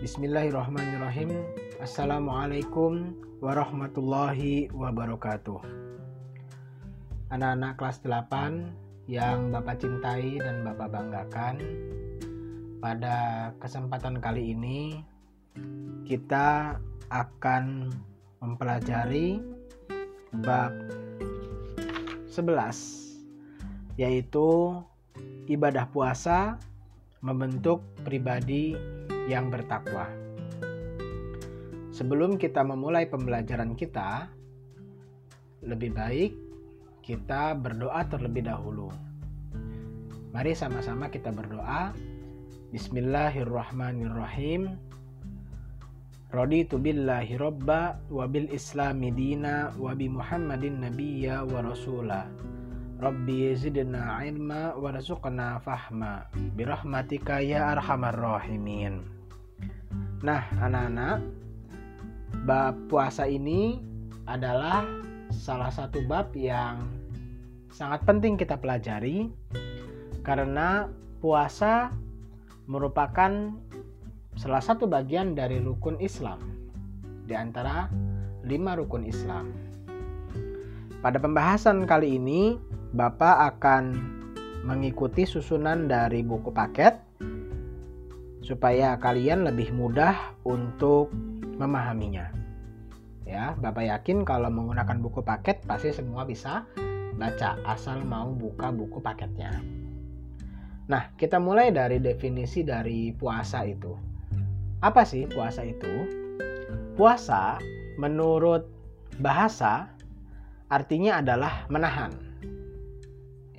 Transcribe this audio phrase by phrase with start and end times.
[0.00, 1.44] Bismillahirrahmanirrahim.
[1.76, 3.12] Assalamualaikum
[3.44, 5.60] warahmatullahi wabarakatuh.
[7.28, 11.60] Anak-anak kelas 8 yang Bapak cintai dan Bapak banggakan,
[12.80, 13.16] pada
[13.60, 15.04] kesempatan kali ini
[16.08, 16.80] kita
[17.12, 17.92] akan
[18.40, 19.36] mempelajari
[20.40, 20.72] bab
[22.24, 24.80] 11 yaitu
[25.44, 26.56] ibadah puasa
[27.20, 28.72] membentuk pribadi
[29.30, 30.10] yang bertakwa.
[31.94, 34.26] Sebelum kita memulai pembelajaran kita,
[35.62, 36.32] lebih baik
[37.06, 38.90] kita berdoa terlebih dahulu.
[40.34, 41.94] Mari sama-sama kita berdoa.
[42.74, 44.90] Bismillahirrahmanirrahim.
[46.30, 52.30] Raditu billahi robba wa bil islami dina wa bi muhammadin nabiyya wa rasula.
[53.02, 59.19] Rabbi zidna ilma warzuqna fahma birahmatika ya arhamar rahimin.
[60.20, 61.24] Nah, anak-anak,
[62.44, 63.80] bab puasa ini
[64.28, 64.84] adalah
[65.32, 66.84] salah satu bab yang
[67.72, 69.32] sangat penting kita pelajari
[70.20, 70.92] karena
[71.24, 71.96] puasa
[72.68, 73.56] merupakan
[74.36, 76.44] salah satu bagian dari rukun Islam
[77.24, 77.88] di antara
[78.44, 79.56] lima rukun Islam.
[81.00, 82.60] Pada pembahasan kali ini,
[82.92, 83.96] Bapak akan
[84.68, 87.00] mengikuti susunan dari buku paket
[88.40, 91.12] supaya kalian lebih mudah untuk
[91.60, 92.32] memahaminya.
[93.28, 96.66] Ya, Bapak yakin kalau menggunakan buku paket pasti semua bisa
[97.14, 99.54] baca asal mau buka buku paketnya.
[100.90, 103.94] Nah, kita mulai dari definisi dari puasa itu.
[104.82, 106.08] Apa sih puasa itu?
[106.98, 107.60] Puasa
[108.00, 108.66] menurut
[109.22, 109.92] bahasa
[110.72, 112.30] artinya adalah menahan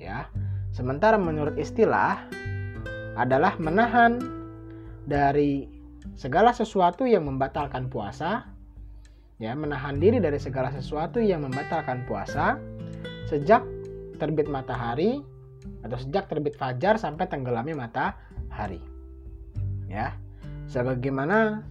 [0.02, 0.26] ya.
[0.74, 2.26] Sementara menurut istilah
[3.14, 4.41] adalah menahan
[5.06, 5.66] dari
[6.18, 8.46] segala sesuatu yang membatalkan puasa
[9.42, 12.58] ya, menahan diri dari segala sesuatu yang membatalkan puasa
[13.26, 13.64] sejak
[14.22, 15.22] terbit matahari
[15.82, 18.82] atau sejak terbit fajar sampai tenggelamnya matahari.
[19.90, 20.14] Ya.
[20.70, 21.66] Sebagaimana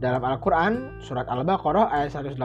[0.00, 2.40] dalam Al-Qur'an surat Al-Baqarah ayat 187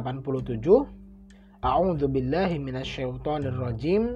[1.59, 4.16] A'udzu billahi minasyaitonir rajim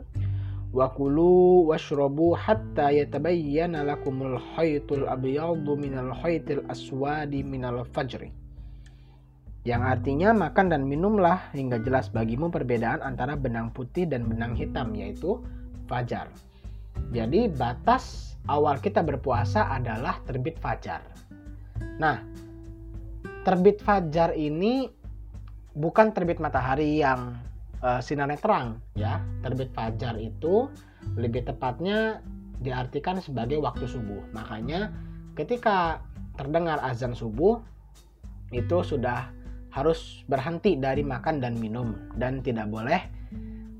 [0.73, 8.33] wa kulu washrabu hatta yatabayyana lakumul khaytul abyadu minal khaytil aswadi minal fajri
[9.63, 14.91] yang artinya makan dan minumlah hingga jelas bagimu perbedaan antara benang putih dan benang hitam
[14.91, 15.39] yaitu
[15.87, 16.27] fajar.
[17.15, 20.99] Jadi batas awal kita berpuasa adalah terbit fajar.
[21.95, 22.19] Nah,
[23.47, 24.91] terbit fajar ini
[25.79, 27.39] bukan terbit matahari yang
[27.83, 29.19] uh, sinarnya terang ya.
[29.43, 30.71] Terbit fajar itu
[31.19, 32.23] lebih tepatnya
[32.63, 34.23] diartikan sebagai waktu subuh.
[34.31, 34.89] Makanya
[35.35, 35.99] ketika
[36.39, 37.59] terdengar azan subuh
[38.55, 39.29] itu sudah
[39.69, 41.93] harus berhenti dari makan dan minum.
[42.15, 43.01] Dan tidak boleh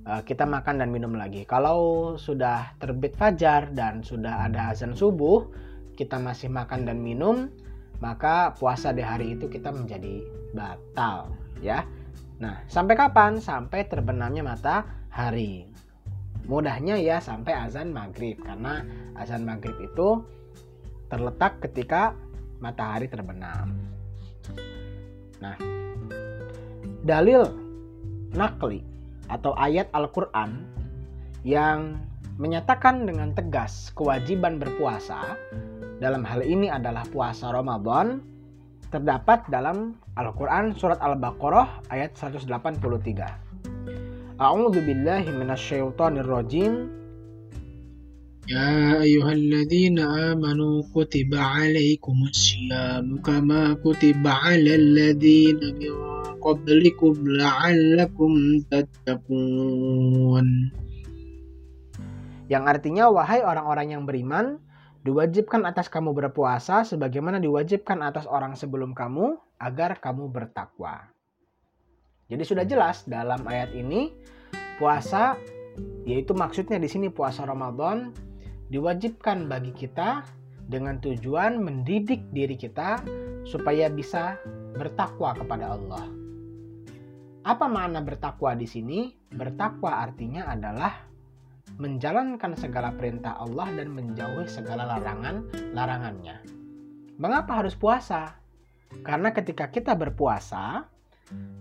[0.06, 1.48] uh, kita makan dan minum lagi.
[1.48, 5.48] Kalau sudah terbit fajar dan sudah ada azan subuh
[5.94, 7.50] kita masih makan dan minum
[8.02, 11.32] maka puasa di hari itu kita menjadi batal
[11.64, 11.88] ya
[12.44, 13.40] Nah, sampai kapan?
[13.40, 15.64] Sampai terbenamnya matahari.
[16.44, 18.84] Mudahnya ya sampai azan maghrib karena
[19.16, 20.20] azan maghrib itu
[21.08, 22.12] terletak ketika
[22.60, 23.80] matahari terbenam.
[25.40, 25.56] Nah,
[27.08, 27.48] dalil
[28.36, 28.84] nakli
[29.32, 30.68] atau ayat Al-Quran
[31.48, 31.96] yang
[32.36, 35.40] menyatakan dengan tegas kewajiban berpuasa
[36.04, 38.20] dalam hal ini adalah puasa Ramadan
[38.93, 44.41] terdapat dalam Al-Quran Surat Al-Baqarah ayat 183.
[44.41, 46.99] A'udzu billahi minasyaitonir rajim.
[48.49, 55.95] يا أيها الذين آمنوا كتب عليكم الصيام كما كتب على الذين من
[56.41, 58.33] قبلكم لعلكم
[58.73, 60.49] تتقون
[62.49, 64.62] Yang artinya wahai orang-orang yang beriman
[65.04, 71.12] Diwajibkan atas kamu berpuasa sebagaimana diwajibkan atas orang sebelum kamu agar kamu bertakwa.
[72.32, 74.16] Jadi sudah jelas dalam ayat ini
[74.80, 75.36] puasa
[76.08, 78.16] yaitu maksudnya di sini puasa Ramadan
[78.72, 80.24] diwajibkan bagi kita
[80.72, 83.04] dengan tujuan mendidik diri kita
[83.44, 84.40] supaya bisa
[84.80, 86.08] bertakwa kepada Allah.
[87.44, 89.12] Apa makna bertakwa di sini?
[89.36, 91.12] Bertakwa artinya adalah
[91.82, 96.38] menjalankan segala perintah Allah dan menjauhi segala larangan-larangannya.
[97.18, 98.38] Mengapa harus puasa?
[99.02, 100.86] Karena ketika kita berpuasa,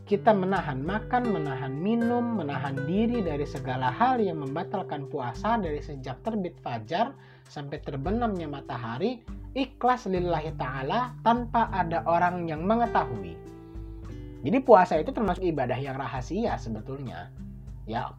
[0.04, 6.20] kita menahan makan, menahan minum, menahan diri dari segala hal yang membatalkan puasa dari sejak
[6.20, 7.16] terbit fajar
[7.48, 9.24] sampai terbenamnya matahari
[9.56, 13.36] ikhlas lillahi ta'ala tanpa ada orang yang mengetahui.
[14.42, 17.30] Jadi puasa itu termasuk ibadah yang rahasia sebetulnya.
[17.86, 18.10] Ya,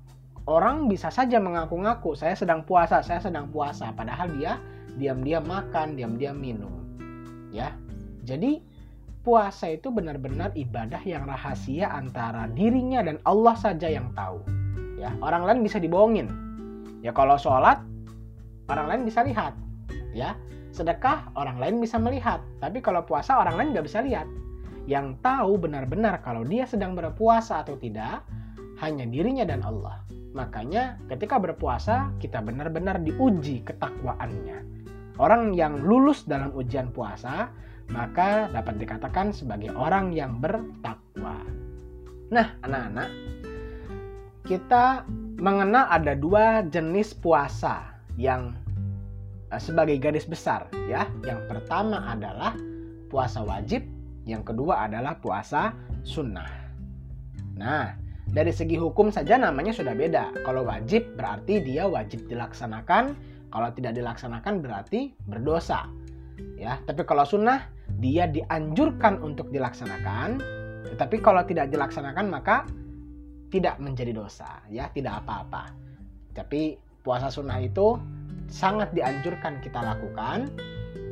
[0.48, 4.60] orang bisa saja mengaku-ngaku saya sedang puasa, saya sedang puasa padahal dia
[5.00, 6.74] diam-diam makan, diam-diam minum.
[7.50, 7.74] Ya.
[8.24, 8.64] Jadi
[9.24, 14.44] puasa itu benar-benar ibadah yang rahasia antara dirinya dan Allah saja yang tahu.
[15.00, 16.32] Ya, orang lain bisa dibohongin.
[17.04, 17.84] Ya kalau sholat
[18.72, 19.56] orang lain bisa lihat.
[20.16, 20.40] Ya,
[20.72, 22.40] sedekah orang lain bisa melihat.
[22.64, 24.28] Tapi kalau puasa orang lain nggak bisa lihat.
[24.88, 28.24] Yang tahu benar-benar kalau dia sedang berpuasa atau tidak
[28.80, 30.04] hanya dirinya dan Allah.
[30.34, 34.66] Makanya ketika berpuasa kita benar-benar diuji ketakwaannya.
[35.22, 37.54] Orang yang lulus dalam ujian puasa
[37.94, 41.38] maka dapat dikatakan sebagai orang yang bertakwa.
[42.34, 43.10] Nah, anak-anak,
[44.48, 45.06] kita
[45.38, 48.58] mengenal ada dua jenis puasa yang
[49.54, 51.06] eh, sebagai garis besar ya.
[51.22, 52.58] Yang pertama adalah
[53.12, 53.86] puasa wajib
[54.24, 55.76] yang kedua adalah puasa
[56.08, 56.48] sunnah.
[57.60, 57.92] Nah,
[58.32, 60.32] dari segi hukum saja namanya sudah beda.
[60.48, 63.14] Kalau wajib berarti dia wajib dilaksanakan,
[63.52, 65.86] kalau tidak dilaksanakan berarti berdosa.
[66.58, 67.70] Ya, tapi kalau sunnah
[68.02, 70.42] dia dianjurkan untuk dilaksanakan,
[70.96, 72.66] tetapi kalau tidak dilaksanakan maka
[73.54, 75.70] tidak menjadi dosa, ya, tidak apa-apa.
[76.34, 78.02] Tapi puasa sunnah itu
[78.50, 80.50] sangat dianjurkan kita lakukan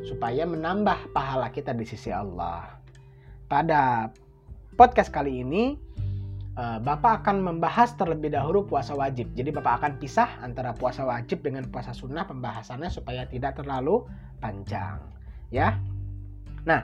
[0.02, 2.82] supaya menambah pahala kita di sisi Allah.
[3.46, 4.10] Pada
[4.74, 5.78] podcast kali ini,
[6.52, 9.32] Bapak akan membahas terlebih dahulu puasa wajib.
[9.32, 14.04] Jadi Bapak akan pisah antara puasa wajib dengan puasa sunnah pembahasannya supaya tidak terlalu
[14.44, 15.00] panjang.
[15.48, 15.80] Ya.
[16.68, 16.84] Nah,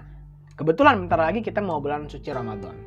[0.56, 2.80] kebetulan bentar lagi kita mau bulan suci Ramadan.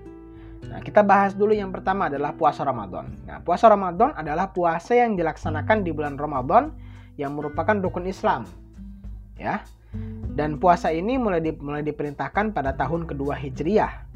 [0.73, 3.13] Nah, kita bahas dulu yang pertama adalah puasa Ramadan.
[3.29, 6.73] Nah, puasa Ramadan adalah puasa yang dilaksanakan di bulan Ramadan
[7.21, 8.49] yang merupakan rukun Islam.
[9.37, 9.61] Ya.
[10.33, 14.11] Dan puasa ini mulai di, mulai diperintahkan pada tahun kedua Hijriyah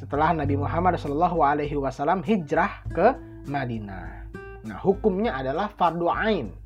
[0.00, 3.12] setelah Nabi Muhammad Wasallam hijrah ke
[3.52, 4.32] Madinah.
[4.64, 6.56] Nah, hukumnya adalah fardu ain.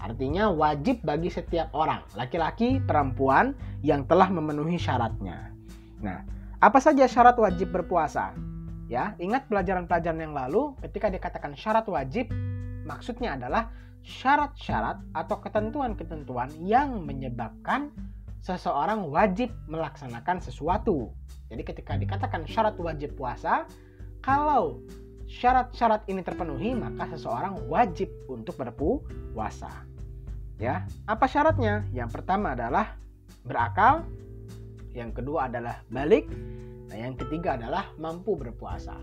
[0.00, 3.52] Artinya wajib bagi setiap orang, laki-laki, perempuan
[3.84, 5.52] yang telah memenuhi syaratnya.
[6.00, 6.24] Nah,
[6.64, 8.32] apa saja syarat wajib berpuasa?
[8.88, 12.32] Ya, ingat pelajaran-pelajaran yang lalu ketika dikatakan syarat wajib,
[12.88, 13.72] maksudnya adalah
[14.04, 17.92] syarat-syarat atau ketentuan-ketentuan yang menyebabkan
[18.44, 21.12] seseorang wajib melaksanakan sesuatu.
[21.48, 23.68] Jadi ketika dikatakan syarat wajib puasa,
[24.24, 24.80] kalau
[25.28, 29.70] syarat-syarat ini terpenuhi, maka seseorang wajib untuk berpuasa.
[30.56, 31.84] Ya, apa syaratnya?
[31.90, 32.94] Yang pertama adalah
[33.42, 34.06] berakal,
[34.94, 36.30] yang kedua adalah balik,
[36.88, 38.96] nah yang ketiga adalah mampu berpuasa.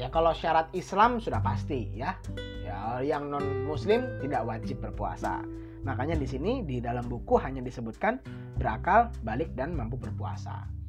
[0.00, 2.16] Ya kalau syarat Islam sudah pasti ya.
[2.64, 5.44] Ya yang non muslim tidak wajib berpuasa.
[5.84, 8.16] Makanya di sini di dalam buku hanya disebutkan
[8.56, 10.79] berakal, balik dan mampu berpuasa.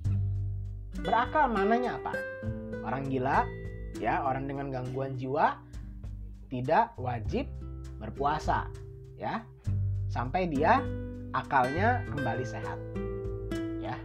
[1.02, 2.14] Berakal mananya apa?
[2.86, 3.46] Orang gila,
[3.98, 5.58] ya, orang dengan gangguan jiwa
[6.50, 7.50] tidak wajib
[7.98, 8.70] berpuasa,
[9.18, 9.42] ya.
[10.12, 10.82] Sampai dia
[11.32, 12.78] akalnya kembali sehat.
[13.82, 13.96] Ya.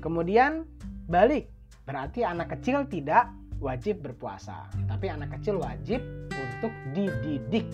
[0.00, 0.64] Kemudian
[1.10, 1.50] balik,
[1.84, 3.28] berarti anak kecil tidak
[3.58, 6.00] wajib berpuasa, tapi anak kecil wajib
[6.32, 7.66] untuk dididik.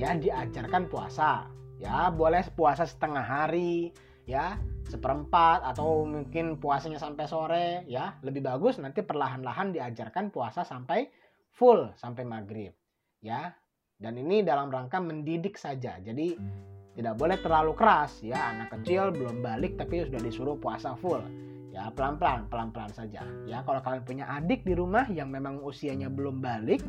[0.00, 1.46] Ya, diajarkan puasa
[1.82, 3.90] ya boleh puasa setengah hari
[4.22, 4.54] ya
[4.92, 8.20] seperempat atau mungkin puasanya sampai sore ya.
[8.20, 11.08] Lebih bagus nanti perlahan-lahan diajarkan puasa sampai
[11.56, 12.76] full sampai maghrib
[13.24, 13.48] ya.
[13.96, 15.96] Dan ini dalam rangka mendidik saja.
[15.96, 16.36] Jadi
[16.92, 18.52] tidak boleh terlalu keras ya.
[18.52, 21.24] Anak kecil belum balik tapi sudah disuruh puasa full
[21.72, 21.88] ya.
[21.96, 23.64] Pelan-pelan pelan-pelan saja ya.
[23.64, 26.84] Kalau kalian punya adik di rumah yang memang usianya belum balik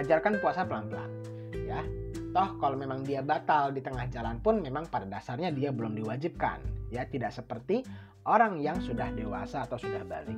[0.00, 1.10] ajarkan puasa pelan-pelan
[1.52, 1.84] ya.
[2.32, 6.77] Toh kalau memang dia batal di tengah jalan pun memang pada dasarnya dia belum diwajibkan.
[6.88, 7.84] Ya, tidak seperti
[8.24, 10.36] orang yang sudah dewasa atau sudah balik.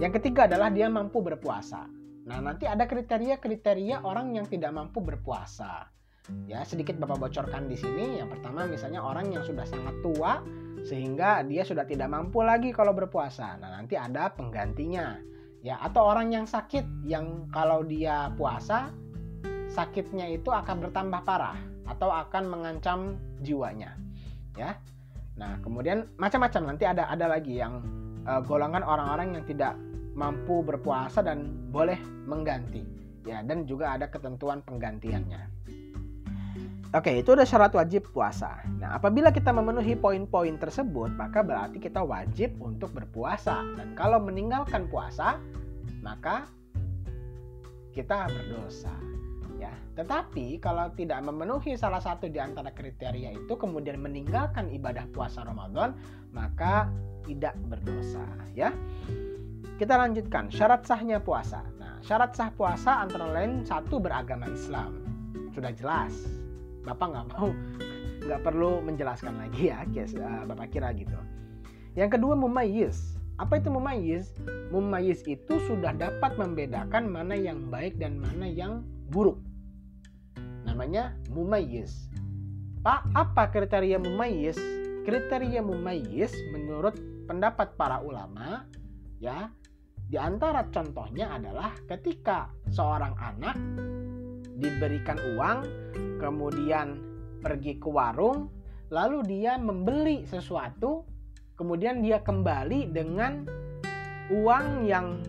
[0.00, 1.84] Yang ketiga adalah dia mampu berpuasa.
[2.28, 5.88] Nah, nanti ada kriteria-kriteria orang yang tidak mampu berpuasa.
[6.44, 8.20] Ya, sedikit Bapak bocorkan di sini.
[8.20, 10.44] Yang pertama misalnya orang yang sudah sangat tua
[10.84, 13.56] sehingga dia sudah tidak mampu lagi kalau berpuasa.
[13.60, 15.20] Nah, nanti ada penggantinya.
[15.64, 18.94] Ya, atau orang yang sakit yang kalau dia puasa
[19.68, 21.56] sakitnya itu akan bertambah parah
[21.88, 23.94] atau akan mengancam jiwanya
[24.56, 24.74] ya
[25.38, 27.80] nah kemudian macam-macam nanti ada ada lagi yang
[28.26, 29.78] uh, golongan orang-orang yang tidak
[30.18, 32.82] mampu berpuasa dan boleh mengganti
[33.22, 35.58] ya dan juga ada ketentuan penggantiannya
[36.96, 38.64] Oke, itu udah syarat wajib puasa.
[38.80, 43.60] Nah, apabila kita memenuhi poin-poin tersebut, maka berarti kita wajib untuk berpuasa.
[43.76, 45.36] Dan kalau meninggalkan puasa,
[46.00, 46.48] maka
[47.92, 48.96] kita berdosa.
[49.58, 49.74] Ya.
[49.98, 55.98] Tetapi kalau tidak memenuhi salah satu di antara kriteria itu kemudian meninggalkan ibadah puasa Ramadan,
[56.30, 56.88] maka
[57.26, 58.24] tidak berdosa,
[58.54, 58.72] ya.
[59.78, 61.62] Kita lanjutkan syarat sahnya puasa.
[61.78, 65.02] Nah, syarat sah puasa antara lain satu beragama Islam.
[65.54, 66.14] Sudah jelas.
[66.82, 67.52] Bapak nggak mau
[68.26, 71.14] nggak perlu menjelaskan lagi ya, eh, Bapak kira gitu.
[71.94, 73.18] Yang kedua mumayyiz.
[73.38, 74.34] Apa itu mumayyiz?
[74.74, 78.82] Mumayyiz itu sudah dapat membedakan mana yang baik dan mana yang
[79.14, 79.38] buruk.
[80.78, 82.06] Namanya mumayyiz.
[82.86, 84.54] Pak, apa kriteria mumayyiz?
[85.02, 86.94] Kriteria mumayyiz menurut
[87.26, 88.62] pendapat para ulama
[89.18, 89.50] ya
[90.06, 93.58] di antara contohnya adalah ketika seorang anak
[94.54, 95.66] diberikan uang,
[96.22, 97.02] kemudian
[97.42, 98.46] pergi ke warung,
[98.94, 101.02] lalu dia membeli sesuatu,
[101.58, 103.50] kemudian dia kembali dengan
[104.30, 105.26] uang yang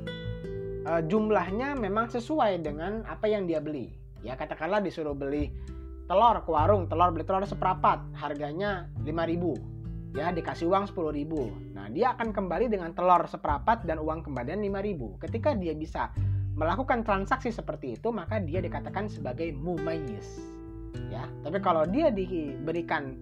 [0.85, 3.98] e, jumlahnya memang sesuai dengan apa yang dia beli.
[4.23, 5.51] Ya katakanlah disuruh beli
[6.09, 9.79] telur ke warung, telur beli telur seperapat, harganya 5000
[10.17, 11.53] ya dikasih uang 10 ribu.
[11.77, 15.13] Nah dia akan kembali dengan telur seperapat dan uang kembalian 5 ribu.
[15.21, 16.09] Ketika dia bisa
[16.57, 20.41] melakukan transaksi seperti itu maka dia dikatakan sebagai mumayyiz.
[21.13, 23.13] Ya tapi kalau dia diberikan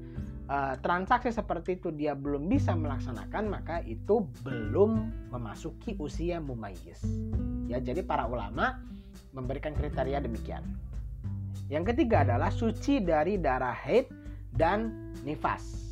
[0.48, 7.04] uh, transaksi seperti itu dia belum bisa melaksanakan maka itu belum memasuki usia mumayyiz.
[7.68, 8.80] Ya jadi para ulama
[9.36, 10.64] memberikan kriteria demikian
[11.68, 14.08] yang ketiga adalah suci dari darah haid
[14.56, 15.88] dan nifas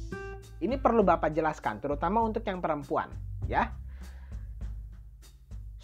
[0.63, 3.11] ini perlu Bapak jelaskan, terutama untuk yang perempuan,
[3.45, 3.75] ya.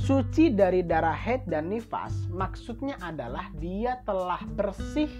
[0.02, 5.12] Suci dari darah haid dan nifas maksudnya adalah dia telah bersih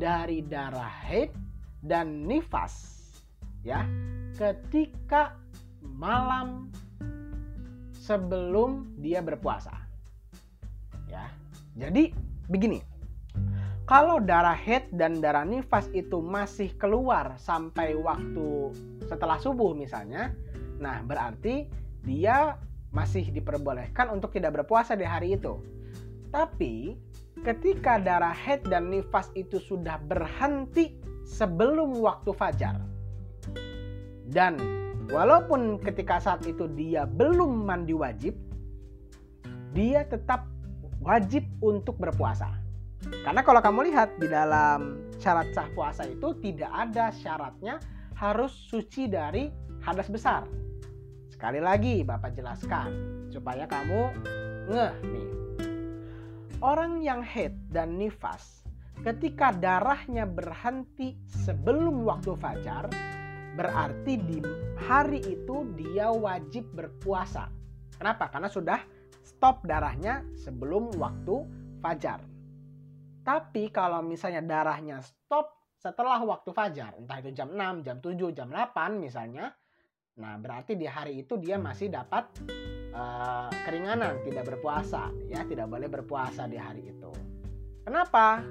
[0.00, 1.36] dari darah haid
[1.84, 2.96] dan nifas
[3.60, 3.84] ya
[4.40, 5.36] ketika
[5.84, 6.72] malam
[7.92, 9.84] sebelum dia berpuasa.
[11.12, 11.28] Ya.
[11.76, 12.16] Jadi
[12.48, 12.80] begini,
[13.86, 18.74] kalau darah head dan darah nifas itu masih keluar sampai waktu
[19.06, 20.34] setelah subuh misalnya,
[20.82, 21.70] nah berarti
[22.02, 22.58] dia
[22.90, 25.62] masih diperbolehkan untuk tidak berpuasa di hari itu.
[26.34, 26.98] Tapi
[27.46, 32.82] ketika darah head dan nifas itu sudah berhenti sebelum waktu fajar.
[34.26, 34.58] Dan
[35.14, 38.34] walaupun ketika saat itu dia belum mandi wajib,
[39.70, 40.50] dia tetap
[40.98, 42.65] wajib untuk berpuasa.
[43.24, 47.82] Karena kalau kamu lihat di dalam syarat sah puasa itu tidak ada syaratnya
[48.16, 49.50] harus suci dari
[49.82, 50.46] hadas besar.
[51.30, 52.88] Sekali lagi Bapak jelaskan
[53.28, 54.02] supaya kamu
[54.72, 55.28] ngeh nih.
[56.64, 58.64] Orang yang head dan nifas
[59.04, 62.88] ketika darahnya berhenti sebelum waktu fajar
[63.56, 64.38] berarti di
[64.88, 67.48] hari itu dia wajib berpuasa.
[67.96, 68.28] Kenapa?
[68.28, 68.80] Karena sudah
[69.24, 71.44] stop darahnya sebelum waktu
[71.80, 72.20] fajar.
[73.26, 78.48] Tapi kalau misalnya darahnya stop setelah waktu fajar, entah itu jam 6, jam 7, jam
[78.54, 79.50] 8 misalnya,
[80.14, 82.22] nah berarti di hari itu dia masih dapat
[82.94, 87.10] uh, keringanan, tidak berpuasa, ya tidak boleh berpuasa di hari itu.
[87.82, 88.46] Kenapa?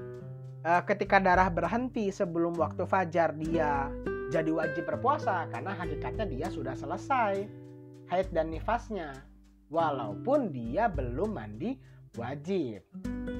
[0.68, 3.88] Uh, ketika darah berhenti sebelum waktu fajar dia
[4.28, 7.48] jadi wajib berpuasa karena hakikatnya dia sudah selesai
[8.12, 9.24] haid dan nifasnya,
[9.72, 12.82] walaupun dia belum mandi wajib.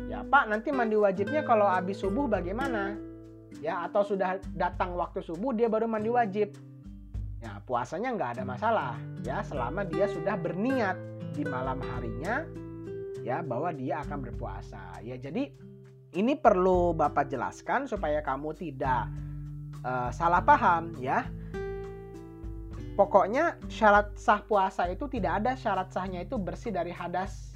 [0.06, 2.96] Ya Pak, nanti mandi wajibnya kalau habis subuh bagaimana?
[3.64, 6.54] Ya atau sudah datang waktu subuh dia baru mandi wajib.
[7.40, 10.98] Ya puasanya nggak ada masalah ya selama dia sudah berniat
[11.36, 12.42] di malam harinya
[13.22, 15.00] ya bahwa dia akan berpuasa.
[15.02, 15.50] Ya jadi
[16.16, 19.10] ini perlu Bapak jelaskan supaya kamu tidak
[19.84, 21.28] uh, salah paham ya.
[22.96, 27.55] Pokoknya syarat sah puasa itu tidak ada syarat sahnya itu bersih dari hadas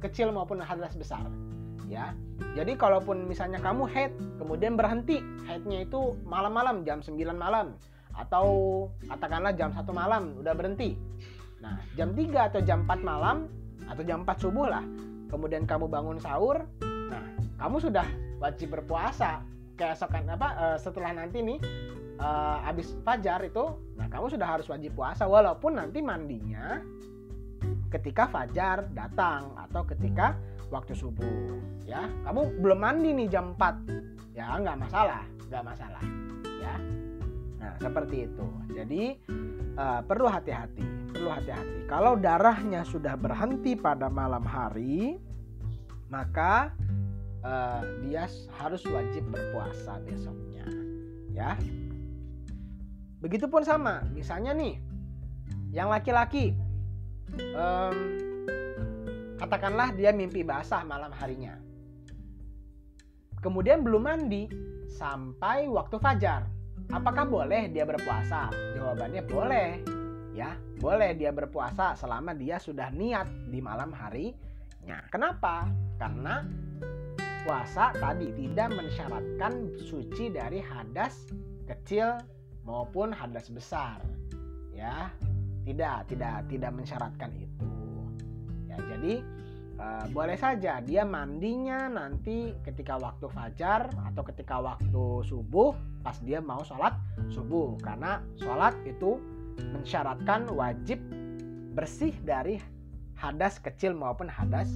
[0.00, 1.28] kecil maupun hadas besar
[1.90, 2.14] ya.
[2.54, 7.74] Jadi kalaupun misalnya kamu head kemudian berhenti headnya itu malam-malam jam 9 malam
[8.14, 8.46] atau
[9.06, 10.94] katakanlah jam satu malam udah berhenti.
[11.60, 13.50] Nah jam 3 atau jam 4 malam
[13.90, 14.86] atau jam 4 subuh lah
[15.30, 16.62] kemudian kamu bangun sahur
[17.10, 17.22] nah
[17.58, 18.06] kamu sudah
[18.38, 19.42] wajib berpuasa.
[19.80, 21.56] Keesokan apa uh, setelah nanti nih
[22.20, 23.64] uh, habis fajar itu
[23.96, 26.84] nah kamu sudah harus wajib puasa walaupun nanti mandinya
[27.90, 30.38] ketika fajar datang atau ketika
[30.70, 32.06] waktu subuh ya.
[32.24, 36.04] Kamu belum mandi nih jam 4 ya nggak masalah nggak masalah
[36.62, 36.74] ya.
[37.58, 38.46] Nah seperti itu.
[38.70, 39.02] Jadi
[39.74, 41.84] uh, perlu hati-hati perlu hati-hati.
[41.90, 45.18] Kalau darahnya sudah berhenti pada malam hari
[46.08, 46.72] maka
[47.42, 48.24] uh, dia
[48.56, 50.64] harus wajib berpuasa besoknya
[51.34, 51.58] ya.
[53.20, 54.00] Begitupun sama.
[54.16, 54.80] Misalnya nih
[55.74, 56.56] yang laki-laki
[57.38, 57.96] um,
[59.38, 61.58] katakanlah dia mimpi basah malam harinya
[63.40, 64.44] kemudian belum mandi
[64.92, 66.44] sampai waktu fajar.
[66.92, 68.52] Apakah boleh dia berpuasa?
[68.76, 69.70] Jawabannya boleh.
[70.36, 75.00] Ya, boleh dia berpuasa selama dia sudah niat di malam harinya.
[75.10, 75.66] Kenapa?
[75.98, 76.44] Karena
[77.42, 81.30] puasa tadi tidak mensyaratkan suci dari hadas
[81.66, 82.20] kecil
[82.66, 84.02] maupun hadas besar.
[84.74, 85.10] Ya,
[85.64, 87.66] tidak, tidak, tidak mensyaratkan itu.
[88.70, 89.14] Ya, jadi
[89.80, 96.40] uh, boleh saja dia mandinya nanti ketika waktu fajar atau ketika waktu subuh pas dia
[96.40, 96.96] mau sholat
[97.28, 99.20] subuh karena sholat itu
[99.60, 101.00] mensyaratkan wajib
[101.76, 102.56] bersih dari
[103.20, 104.72] hadas kecil maupun hadas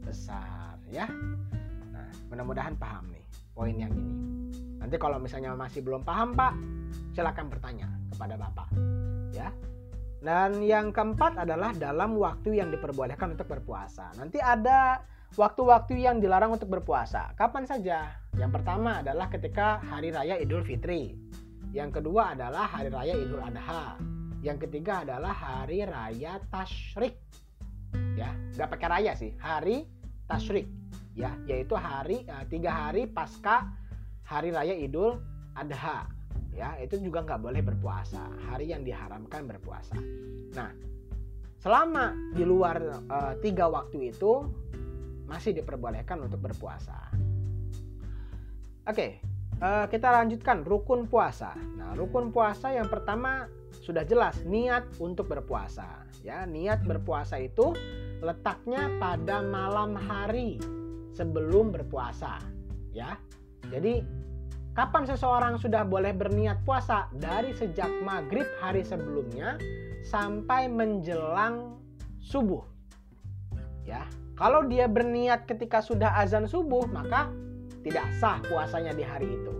[0.00, 1.06] besar ya.
[1.92, 4.16] Nah, mudah-mudahan paham nih poin yang ini.
[4.80, 6.54] Nanti kalau misalnya masih belum paham Pak,
[7.12, 8.68] silakan bertanya kepada Bapak
[9.36, 9.52] ya.
[10.22, 14.14] Dan yang keempat adalah dalam waktu yang diperbolehkan untuk berpuasa.
[14.14, 15.02] Nanti ada
[15.34, 17.34] waktu-waktu yang dilarang untuk berpuasa.
[17.34, 18.14] Kapan saja?
[18.38, 21.18] Yang pertama adalah ketika hari raya Idul Fitri.
[21.74, 23.98] Yang kedua adalah hari raya Idul Adha.
[24.46, 27.18] Yang ketiga adalah hari raya Tashrik.
[28.14, 29.90] Ya, nggak pakai raya sih, hari
[30.30, 30.70] Tashrik.
[31.18, 33.74] Ya, yaitu hari uh, tiga hari pasca
[34.22, 35.18] hari raya Idul
[35.58, 36.21] Adha
[36.52, 38.28] ya itu juga nggak boleh berpuasa.
[38.52, 39.96] Hari yang diharamkan berpuasa.
[40.52, 40.70] Nah
[41.62, 42.76] selama di luar
[43.08, 44.44] e, tiga waktu itu
[45.24, 47.08] masih diperbolehkan untuk berpuasa.
[48.84, 49.18] Oke
[49.56, 50.62] e, kita lanjutkan.
[50.62, 51.56] Rukun puasa.
[51.56, 53.48] Nah rukun puasa yang pertama
[53.80, 56.04] sudah jelas niat untuk berpuasa.
[56.20, 57.72] Ya niat berpuasa itu
[58.22, 60.60] letaknya pada malam hari
[61.16, 62.36] sebelum berpuasa.
[62.92, 63.16] Ya
[63.72, 64.04] jadi
[64.72, 67.04] Kapan seseorang sudah boleh berniat puasa?
[67.12, 69.60] Dari sejak maghrib hari sebelumnya
[70.00, 71.76] sampai menjelang
[72.24, 72.64] subuh.
[73.84, 77.28] Ya, kalau dia berniat ketika sudah azan subuh, maka
[77.84, 79.52] tidak sah puasanya di hari itu.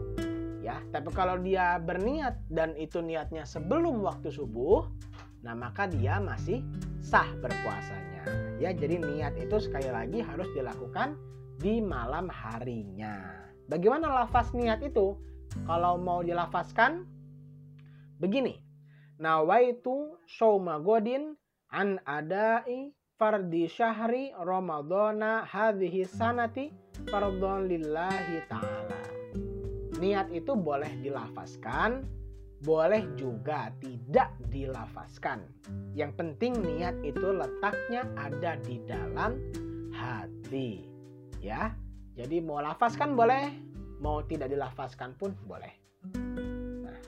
[0.64, 4.88] Ya, tapi kalau dia berniat dan itu niatnya sebelum waktu subuh,
[5.44, 6.64] nah maka dia masih
[7.04, 8.24] sah berpuasanya.
[8.56, 11.20] Ya, jadi niat itu sekali lagi harus dilakukan
[11.60, 13.51] di malam harinya.
[13.72, 15.16] Bagaimana lafaz niat itu?
[15.64, 17.08] Kalau mau dilafazkan
[18.20, 18.60] begini.
[19.16, 21.40] Nawaitu syauma godin
[21.72, 26.68] an adai fardi syahri ramadhana hadhihi sanati
[27.08, 29.00] fardhon lillahi ta'ala.
[29.96, 32.04] Niat itu boleh dilafazkan,
[32.68, 35.48] boleh juga tidak dilafazkan.
[35.96, 39.40] Yang penting niat itu letaknya ada di dalam
[39.96, 40.92] hati.
[41.40, 41.72] Ya,
[42.12, 43.48] jadi mau lafazkan boleh,
[44.02, 45.70] mau tidak dilafazkan pun boleh.
[46.82, 46.98] Nah.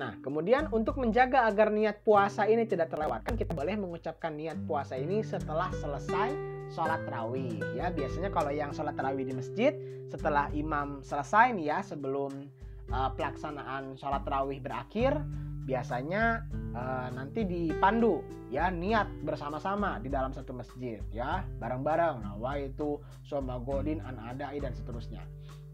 [0.00, 4.96] nah, kemudian untuk menjaga agar niat puasa ini tidak terlewatkan, kita boleh mengucapkan niat puasa
[4.96, 6.32] ini setelah selesai
[6.72, 7.60] sholat rawih.
[7.76, 9.76] Ya, biasanya kalau yang sholat rawih di masjid,
[10.08, 12.32] setelah imam selesai nih ya, sebelum
[12.88, 15.20] uh, pelaksanaan sholat rawih berakhir,
[15.68, 22.40] biasanya uh, nanti dipandu ya niat bersama-sama di dalam satu masjid ya bareng-bareng.
[22.40, 22.96] Wah itu
[23.28, 25.20] somagodin an adai dan seterusnya.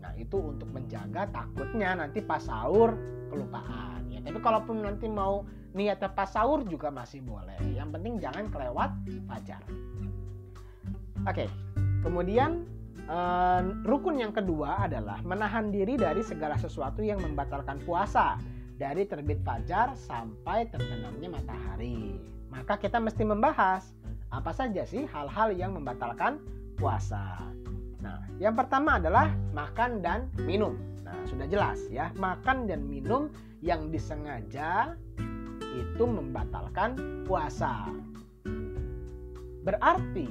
[0.03, 2.99] Nah itu untuk menjaga takutnya nanti pas sahur
[3.31, 4.19] kelupaan ya.
[4.19, 5.47] Tapi kalaupun nanti mau
[5.79, 7.57] niat pas sahur juga masih boleh.
[7.71, 8.91] Yang penting jangan kelewat
[9.31, 9.63] fajar.
[11.25, 11.47] Oke
[12.05, 12.69] kemudian
[13.09, 18.37] uh, rukun yang kedua adalah menahan diri dari segala sesuatu yang membatalkan puasa
[18.75, 22.19] dari terbit fajar sampai terbenamnya matahari.
[22.51, 23.87] Maka kita mesti membahas
[24.35, 26.43] apa saja sih hal-hal yang membatalkan
[26.75, 27.39] puasa.
[28.03, 30.75] Nah, yang pertama adalah makan dan minum.
[31.07, 33.31] Nah, sudah jelas ya, makan dan minum
[33.63, 34.99] yang disengaja
[35.75, 37.91] itu membatalkan puasa.
[39.65, 40.29] Berarti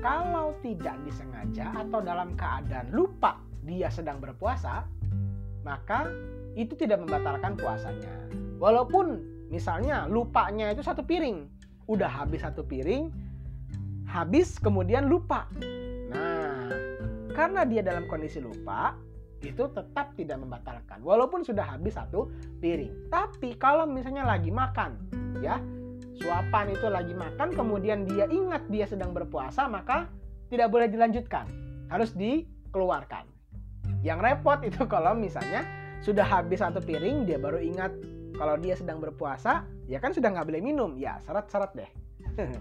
[0.00, 4.86] kalau tidak disengaja atau dalam keadaan lupa dia sedang berpuasa,
[5.66, 6.08] maka
[6.54, 8.10] itu tidak membatalkan puasanya.
[8.60, 11.46] Walaupun misalnya lupanya itu satu piring,
[11.90, 13.10] udah habis satu piring,
[14.06, 15.46] habis kemudian lupa.
[16.10, 16.70] Nah,
[17.32, 18.94] karena dia dalam kondisi lupa,
[19.40, 22.28] itu tetap tidak membatalkan walaupun sudah habis satu
[22.60, 23.08] piring.
[23.08, 25.00] Tapi kalau misalnya lagi makan,
[25.40, 25.56] ya,
[26.20, 30.06] suapan itu lagi makan kemudian dia ingat dia sedang berpuasa, maka
[30.52, 31.48] tidak boleh dilanjutkan.
[31.88, 33.24] Harus dikeluarkan.
[34.04, 35.64] Yang repot itu kalau misalnya
[36.00, 37.92] sudah habis satu piring dia baru ingat
[38.36, 40.96] kalau dia sedang berpuasa ya kan sudah nggak boleh minum.
[40.96, 41.90] Ya syarat-syarat deh.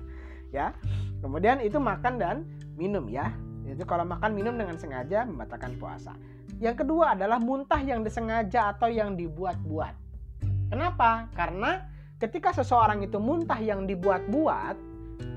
[0.50, 0.74] Ya.
[1.22, 2.42] Kemudian itu makan dan
[2.74, 3.30] minum ya.
[3.70, 6.18] Itu kalau makan minum dengan sengaja membatalkan puasa.
[6.58, 9.94] Yang kedua adalah muntah yang disengaja atau yang dibuat-buat.
[10.74, 11.30] Kenapa?
[11.38, 11.86] Karena
[12.18, 14.76] ketika seseorang itu muntah yang dibuat-buat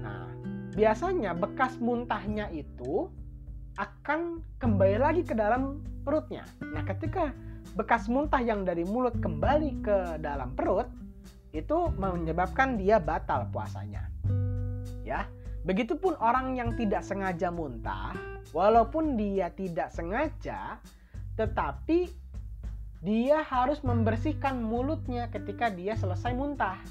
[0.02, 0.32] nah
[0.72, 3.12] biasanya bekas muntahnya itu
[3.76, 6.44] akan kembali lagi ke dalam perutnya.
[6.60, 7.32] Nah, ketika
[7.72, 10.88] bekas muntah yang dari mulut kembali ke dalam perut,
[11.52, 14.08] itu menyebabkan dia batal puasanya.
[15.04, 15.28] Ya.
[15.62, 18.10] Begitupun orang yang tidak sengaja muntah,
[18.50, 20.82] walaupun dia tidak sengaja,
[21.38, 22.10] tetapi
[22.98, 26.82] dia harus membersihkan mulutnya ketika dia selesai muntah.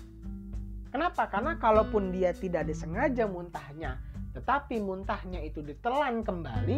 [0.88, 1.28] Kenapa?
[1.28, 4.00] Karena kalaupun dia tidak disengaja muntahnya,
[4.32, 6.78] tetapi muntahnya itu ditelan kembali,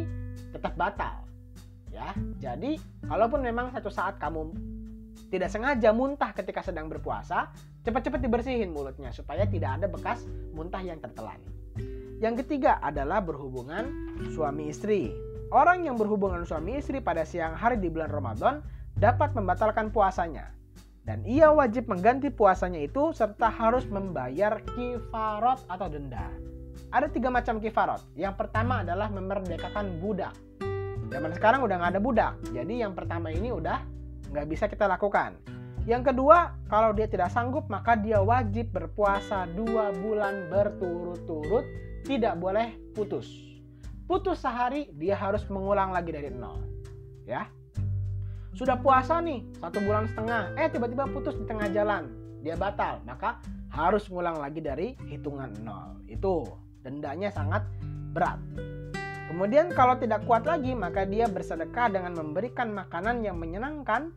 [0.50, 1.33] tetap batal.
[1.94, 4.50] Ya, jadi kalaupun memang satu saat kamu
[5.30, 7.54] tidak sengaja muntah ketika sedang berpuasa,
[7.86, 10.26] cepat-cepat dibersihin mulutnya supaya tidak ada bekas
[10.58, 11.38] muntah yang tertelan.
[12.18, 13.94] Yang ketiga adalah berhubungan
[14.34, 15.14] suami istri.
[15.54, 18.66] Orang yang berhubungan suami istri pada siang hari di bulan Ramadan
[18.98, 20.50] dapat membatalkan puasanya.
[21.04, 26.32] Dan ia wajib mengganti puasanya itu serta harus membayar kifarot atau denda.
[26.94, 28.00] Ada tiga macam kifarot.
[28.16, 30.32] Yang pertama adalah memerdekakan budak.
[31.14, 32.34] Zaman sekarang udah nggak ada budak.
[32.50, 33.86] Jadi yang pertama ini udah
[34.34, 35.38] nggak bisa kita lakukan.
[35.86, 41.70] Yang kedua, kalau dia tidak sanggup maka dia wajib berpuasa dua bulan berturut-turut
[42.02, 43.30] tidak boleh putus.
[44.10, 46.66] Putus sehari dia harus mengulang lagi dari nol.
[47.30, 47.46] Ya.
[48.58, 52.10] Sudah puasa nih satu bulan setengah, eh tiba-tiba putus di tengah jalan,
[52.42, 53.38] dia batal, maka
[53.70, 55.94] harus mengulang lagi dari hitungan nol.
[56.10, 56.46] Itu
[56.82, 57.66] dendanya sangat
[58.14, 58.38] berat.
[59.34, 64.14] Kemudian kalau tidak kuat lagi, maka dia bersedekah dengan memberikan makanan yang menyenangkan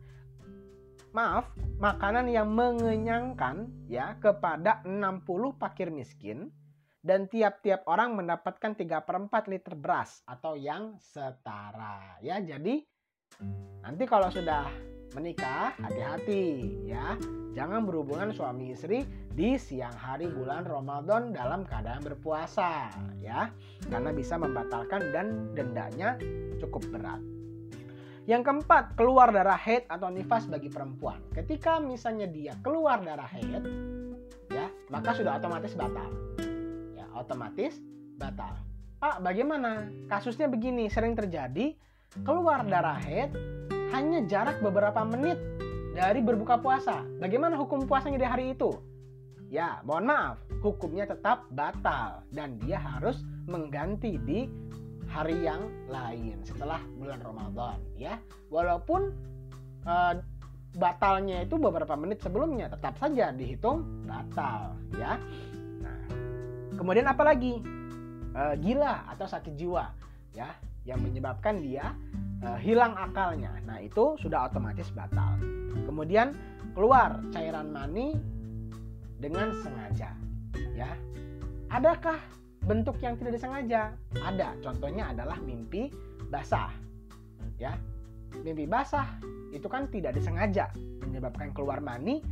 [1.09, 1.49] maaf,
[1.81, 5.25] makanan yang mengenyangkan ya kepada 60
[5.57, 6.53] pakir miskin
[7.01, 12.21] dan tiap-tiap orang mendapatkan 3 per 4 liter beras atau yang setara.
[12.21, 12.85] Ya, jadi
[13.81, 14.69] nanti kalau sudah
[15.17, 17.17] menikah, hati-hati ya.
[17.57, 19.01] Jangan berhubungan suami istri
[19.33, 23.49] di siang hari bulan Ramadan dalam keadaan berpuasa ya.
[23.89, 26.21] Karena bisa membatalkan dan dendanya
[26.61, 27.17] cukup berat.
[28.29, 31.17] Yang keempat, keluar darah haid atau nifas bagi perempuan.
[31.33, 33.63] Ketika misalnya dia keluar darah haid,
[34.53, 36.11] ya, maka sudah otomatis batal
[37.17, 37.81] otomatis
[38.15, 38.61] batal.
[38.97, 39.89] Pak, bagaimana?
[40.09, 41.73] Kasusnya begini, sering terjadi
[42.25, 43.29] keluar darah head
[43.91, 45.39] hanya jarak beberapa menit
[45.95, 47.01] dari berbuka puasa.
[47.17, 48.75] Bagaimana hukum puasanya di hari itu?
[49.47, 54.45] Ya, mohon maaf, hukumnya tetap batal dan dia harus mengganti di
[55.07, 58.19] hari yang lain setelah bulan Ramadan ya.
[58.51, 59.15] Walaupun
[59.87, 60.19] uh,
[60.75, 65.15] batalnya itu beberapa menit sebelumnya tetap saja dihitung batal ya.
[66.77, 67.57] Kemudian apa lagi?
[68.37, 69.89] E, gila atau sakit jiwa
[70.37, 70.53] ya
[70.87, 71.93] yang menyebabkan dia
[72.39, 73.51] e, hilang akalnya.
[73.67, 75.37] Nah, itu sudah otomatis batal.
[75.83, 76.33] Kemudian
[76.71, 78.15] keluar cairan mani
[79.19, 80.15] dengan sengaja
[80.77, 80.89] ya.
[81.67, 82.17] Adakah
[82.63, 83.91] bentuk yang tidak disengaja?
[84.23, 84.55] Ada.
[84.63, 85.91] Contohnya adalah mimpi
[86.31, 86.71] basah.
[87.59, 87.75] Ya.
[88.45, 89.19] Mimpi basah
[89.51, 90.71] itu kan tidak disengaja
[91.03, 92.23] menyebabkan keluar mani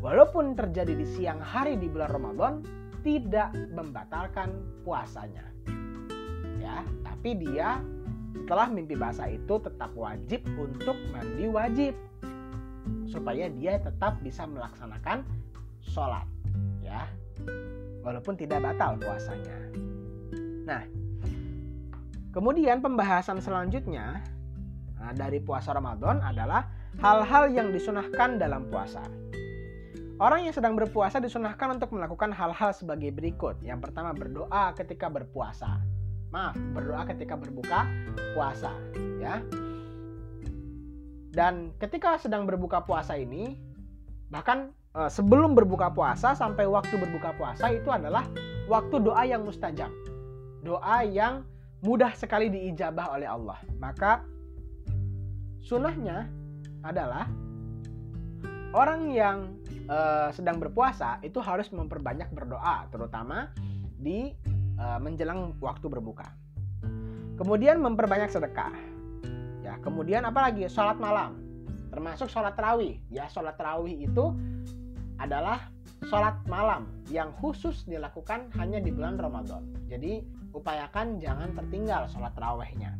[0.00, 2.54] walaupun terjadi di siang hari di bulan Ramadan
[3.00, 4.52] tidak membatalkan
[4.84, 5.44] puasanya.
[6.60, 6.84] Ya,
[7.20, 7.76] tapi dia
[8.32, 11.92] setelah mimpi basah itu tetap wajib untuk mandi wajib
[13.04, 15.28] supaya dia tetap bisa melaksanakan
[15.84, 16.24] sholat
[16.80, 17.04] ya
[18.00, 19.52] walaupun tidak batal puasanya
[20.64, 20.80] nah
[22.32, 24.24] kemudian pembahasan selanjutnya
[24.96, 26.72] nah, dari puasa Ramadan adalah
[27.04, 29.04] hal-hal yang disunahkan dalam puasa
[30.20, 33.56] Orang yang sedang berpuasa disunahkan untuk melakukan hal-hal sebagai berikut.
[33.64, 35.80] Yang pertama berdoa ketika berpuasa.
[36.30, 37.86] Maaf, berdoa ketika berbuka
[38.38, 38.70] puasa,
[39.18, 39.42] ya.
[41.30, 43.58] Dan ketika sedang berbuka puasa ini,
[44.30, 48.26] bahkan e, sebelum berbuka puasa sampai waktu berbuka puasa itu adalah
[48.70, 49.90] waktu doa yang mustajab.
[50.62, 51.42] Doa yang
[51.82, 53.58] mudah sekali diijabah oleh Allah.
[53.82, 54.22] Maka
[55.64, 56.28] sunnahnya
[56.86, 57.28] adalah
[58.72, 59.38] orang yang
[59.90, 63.50] uh, sedang berpuasa itu harus memperbanyak berdoa, terutama
[64.00, 64.32] di
[64.80, 66.32] uh, menjelang waktu berbuka.
[67.36, 68.72] Kemudian memperbanyak sedekah.
[69.60, 71.36] Ya, kemudian apalagi sholat malam,
[71.92, 72.96] termasuk sholat terawih.
[73.12, 74.32] Ya, sholat terawih itu
[75.20, 75.68] adalah
[76.08, 79.68] sholat malam yang khusus dilakukan hanya di bulan Ramadan.
[79.88, 80.24] Jadi
[80.56, 82.96] upayakan jangan tertinggal sholat terawihnya.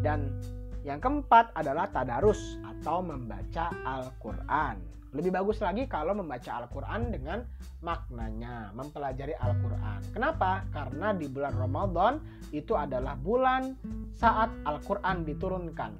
[0.00, 0.40] Dan
[0.86, 4.80] yang keempat adalah tadarus atau membaca Al-Quran.
[5.14, 7.44] Lebih bagus lagi kalau membaca Al-Quran dengan
[7.84, 10.00] maknanya, mempelajari Al-Quran.
[10.10, 10.66] Kenapa?
[10.74, 12.18] Karena di bulan Ramadan
[12.50, 13.76] itu adalah bulan
[14.16, 15.92] saat Al-Quran diturunkan.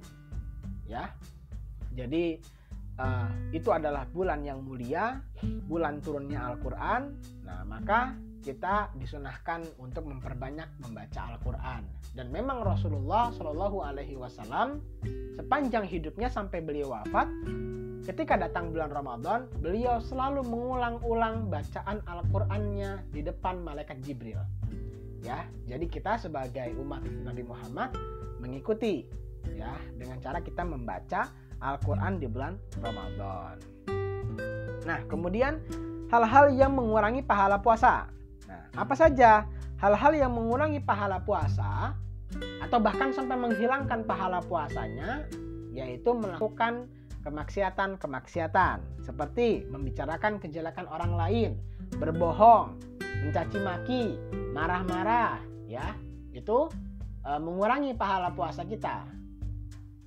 [0.87, 1.11] Ya,
[1.95, 2.39] jadi
[2.99, 5.19] uh, itu adalah bulan yang mulia,
[5.67, 7.01] bulan turunnya Al-Quran.
[7.43, 8.15] Nah, maka
[8.47, 11.83] kita disunahkan untuk memperbanyak membaca Al-Quran
[12.15, 14.79] dan memang Rasulullah Shallallahu Alaihi Wasallam
[15.35, 17.27] sepanjang hidupnya sampai beliau wafat
[18.07, 24.39] ketika datang bulan Ramadan beliau selalu mengulang-ulang bacaan Al-Qurannya di depan malaikat Jibril.
[25.19, 27.91] Ya jadi kita sebagai umat Nabi Muhammad
[28.39, 29.03] mengikuti
[29.51, 31.27] ya dengan cara kita membaca
[31.59, 33.59] Al-Quran di bulan Ramadan.
[34.87, 35.59] Nah kemudian
[36.07, 38.07] hal-hal yang mengurangi pahala puasa.
[38.47, 39.43] Nah, apa saja
[39.83, 41.91] hal-hal yang mengurangi pahala puasa
[42.63, 45.27] atau bahkan sampai menghilangkan pahala puasanya
[45.75, 46.87] yaitu melakukan
[47.27, 51.51] kemaksiatan-kemaksiatan seperti membicarakan kejelekan orang lain,
[51.99, 52.79] berbohong,
[53.27, 54.03] mencaci maki,
[54.55, 55.91] marah-marah, ya.
[56.31, 56.71] Itu
[57.27, 59.03] e, mengurangi pahala puasa kita.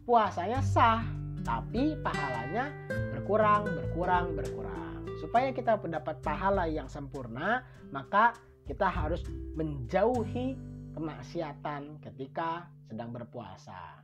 [0.09, 1.05] Puasanya sah,
[1.45, 2.73] tapi pahalanya
[3.13, 5.05] berkurang, berkurang, berkurang.
[5.21, 7.61] Supaya kita mendapat pahala yang sempurna,
[7.93, 8.33] maka
[8.65, 9.21] kita harus
[9.61, 10.57] menjauhi
[10.97, 14.01] kemaksiatan ketika sedang berpuasa.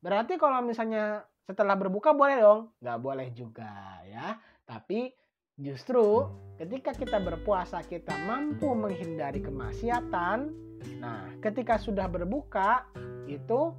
[0.00, 2.60] Berarti kalau misalnya setelah berbuka boleh dong?
[2.82, 4.34] Nggak boleh juga ya.
[4.66, 5.14] Tapi
[5.54, 6.26] justru
[6.58, 10.50] ketika kita berpuasa kita mampu menghindari kemaksiatan.
[10.98, 12.84] Nah, ketika sudah berbuka
[13.30, 13.72] itu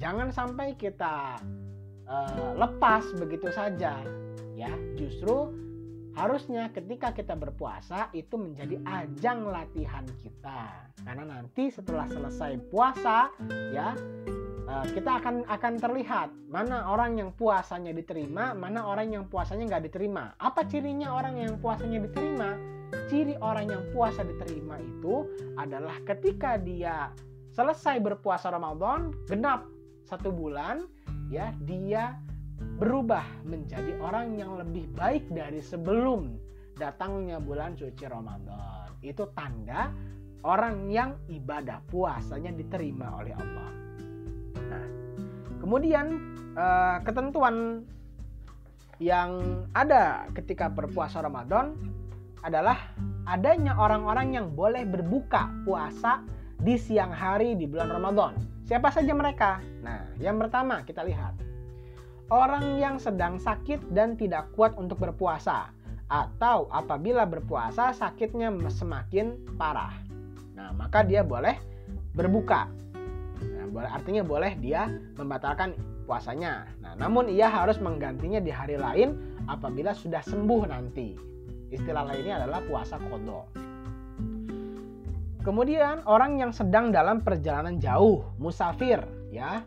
[0.00, 1.36] jangan sampai kita
[2.08, 4.00] uh, lepas begitu saja
[4.56, 4.72] ya.
[4.96, 5.52] Justru
[6.10, 10.90] Harusnya ketika kita berpuasa itu menjadi ajang latihan kita.
[11.06, 13.30] Karena nanti setelah selesai puasa
[13.70, 13.94] ya
[14.66, 19.92] eh, kita akan akan terlihat mana orang yang puasanya diterima, mana orang yang puasanya nggak
[19.92, 20.34] diterima.
[20.36, 22.56] Apa cirinya orang yang puasanya diterima?
[23.06, 25.22] Ciri orang yang puasa diterima itu
[25.54, 27.14] adalah ketika dia
[27.54, 29.66] selesai berpuasa Ramadan genap
[30.06, 30.90] satu bulan
[31.30, 32.18] ya dia
[32.82, 36.34] berubah menjadi orang yang lebih baik dari sebelum
[36.74, 38.90] datangnya bulan suci Ramadan.
[39.00, 39.92] Itu tanda
[40.44, 43.70] orang yang ibadah puasanya diterima oleh Allah.
[44.56, 44.86] Nah,
[45.62, 46.06] kemudian
[46.56, 47.86] eh, ketentuan
[49.00, 51.72] yang ada ketika berpuasa Ramadan
[52.44, 52.76] adalah
[53.28, 56.24] adanya orang-orang yang boleh berbuka puasa
[56.60, 58.36] di siang hari di bulan Ramadan.
[58.68, 59.60] Siapa saja mereka?
[59.80, 61.32] Nah, yang pertama kita lihat
[62.30, 65.72] orang yang sedang sakit dan tidak kuat untuk berpuasa,
[66.10, 69.94] atau apabila berpuasa sakitnya semakin parah.
[70.58, 71.54] Nah, maka dia boleh
[72.18, 72.66] berbuka.
[73.70, 76.66] Nah, artinya boleh dia membatalkan puasanya.
[76.82, 79.14] Nah, namun ia harus menggantinya di hari lain
[79.46, 81.14] apabila sudah sembuh nanti.
[81.70, 83.46] Istilah lainnya adalah puasa kodo.
[85.40, 89.00] Kemudian orang yang sedang dalam perjalanan jauh, musafir,
[89.32, 89.64] ya.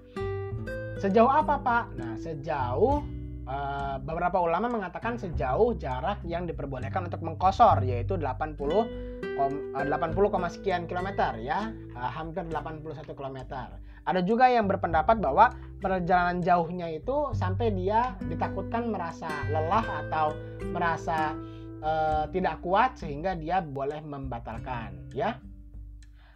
[1.02, 1.84] Sejauh apa Pak?
[1.98, 3.02] Nah sejauh
[3.48, 10.86] uh, beberapa ulama mengatakan sejauh jarak yang diperbolehkan untuk mengkosor yaitu 80 80, eh, sekian
[10.86, 13.83] kilometer ya uh, hampir 81 kilometer.
[14.04, 20.36] Ada juga yang berpendapat bahwa perjalanan jauhnya itu sampai dia ditakutkan merasa lelah atau
[20.72, 21.36] merasa
[21.84, 25.40] uh, tidak kuat sehingga dia boleh membatalkan ya.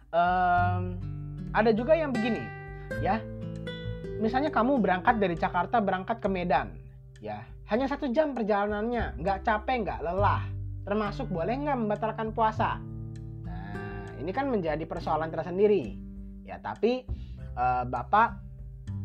[0.08, 0.96] Um,
[1.52, 2.40] ada juga yang begini
[3.04, 3.20] ya
[4.18, 6.74] misalnya kamu berangkat dari Jakarta berangkat ke Medan,
[7.22, 10.42] ya hanya satu jam perjalanannya, nggak capek, nggak lelah,
[10.82, 12.82] termasuk boleh nggak membatalkan puasa.
[13.46, 15.94] Nah, ini kan menjadi persoalan tersendiri,
[16.42, 17.06] ya tapi
[17.58, 18.38] e, bapak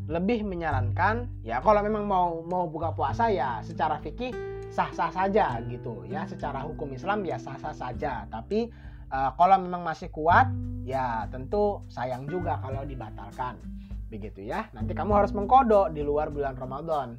[0.06, 4.36] lebih menyarankan ya kalau memang mau mau buka puasa ya secara fikih
[4.70, 8.70] sah-sah saja gitu ya secara hukum Islam ya sah-sah saja tapi
[9.10, 10.54] e, kalau memang masih kuat
[10.86, 13.74] ya tentu sayang juga kalau dibatalkan
[14.14, 14.70] begitu ya.
[14.78, 17.18] Nanti kamu harus mengkodok di luar bulan Ramadan.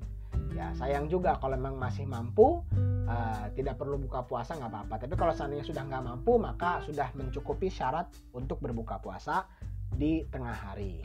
[0.55, 2.62] Ya sayang juga kalau memang masih mampu
[3.11, 4.94] uh, tidak perlu buka puasa nggak apa-apa.
[5.03, 9.51] Tapi kalau seandainya sudah nggak mampu maka sudah mencukupi syarat untuk berbuka puasa
[9.90, 11.03] di tengah hari.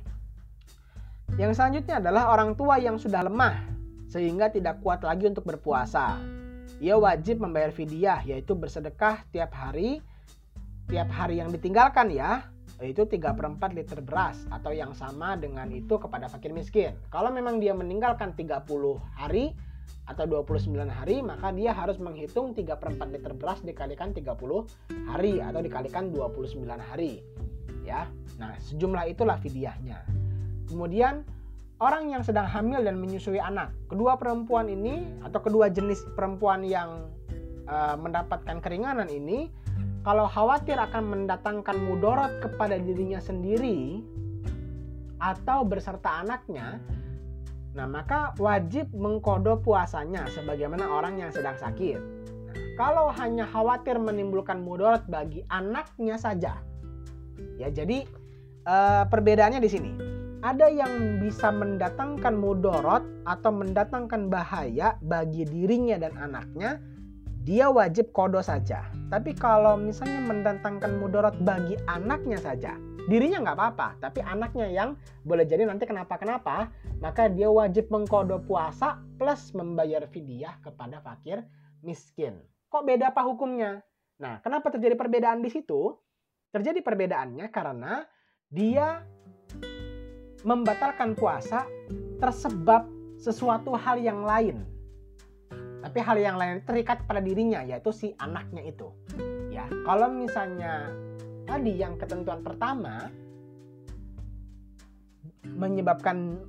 [1.36, 3.68] Yang selanjutnya adalah orang tua yang sudah lemah
[4.10, 6.18] sehingga tidak kuat lagi untuk berpuasa.
[6.80, 10.02] Ia wajib membayar fidyah yaitu bersedekah tiap hari
[10.90, 15.68] tiap hari yang ditinggalkan ya itu 3 per 4 liter beras atau yang sama dengan
[15.70, 16.96] itu kepada fakir miskin.
[17.12, 18.64] Kalau memang dia meninggalkan 30
[19.20, 19.52] hari
[20.10, 24.34] atau 29 hari maka dia harus menghitung 3 per 4 liter beras dikalikan 30
[25.06, 27.22] hari atau dikalikan 29 hari
[27.86, 28.10] ya
[28.42, 30.02] nah sejumlah itulah fidyahnya
[30.70, 31.26] kemudian
[31.82, 37.10] orang yang sedang hamil dan menyusui anak kedua perempuan ini atau kedua jenis perempuan yang
[37.66, 39.50] uh, mendapatkan keringanan ini
[40.00, 44.00] kalau khawatir akan mendatangkan mudorot kepada dirinya sendiri
[45.20, 46.80] atau berserta anaknya,
[47.76, 52.00] nah maka wajib mengkodo puasanya sebagaimana orang yang sedang sakit.
[52.80, 56.64] Kalau hanya khawatir menimbulkan mudarat bagi anaknya saja.
[57.60, 58.08] Ya, jadi
[58.64, 59.92] uh, perbedaannya di sini.
[60.40, 66.80] Ada yang bisa mendatangkan mudorot atau mendatangkan bahaya bagi dirinya dan anaknya,
[67.44, 68.88] dia wajib kodo saja.
[69.12, 72.80] Tapi kalau misalnya mendatangkan mudorot bagi anaknya saja,
[73.12, 74.96] dirinya nggak apa-apa, tapi anaknya yang
[75.28, 76.72] boleh jadi nanti kenapa-kenapa,
[77.04, 81.44] maka dia wajib mengkodo puasa plus membayar fidyah kepada fakir
[81.84, 82.40] miskin.
[82.72, 83.84] Kok beda apa hukumnya?
[84.24, 86.00] Nah, kenapa terjadi perbedaan di situ?
[86.56, 88.08] Terjadi perbedaannya karena
[88.48, 89.04] dia
[90.44, 91.68] membatalkan puasa
[92.20, 92.88] tersebab
[93.20, 94.64] sesuatu hal yang lain.
[95.80, 98.92] Tapi hal yang lain terikat pada dirinya yaitu si anaknya itu.
[99.52, 100.92] Ya, kalau misalnya
[101.48, 103.08] tadi yang ketentuan pertama
[105.44, 106.40] menyebabkan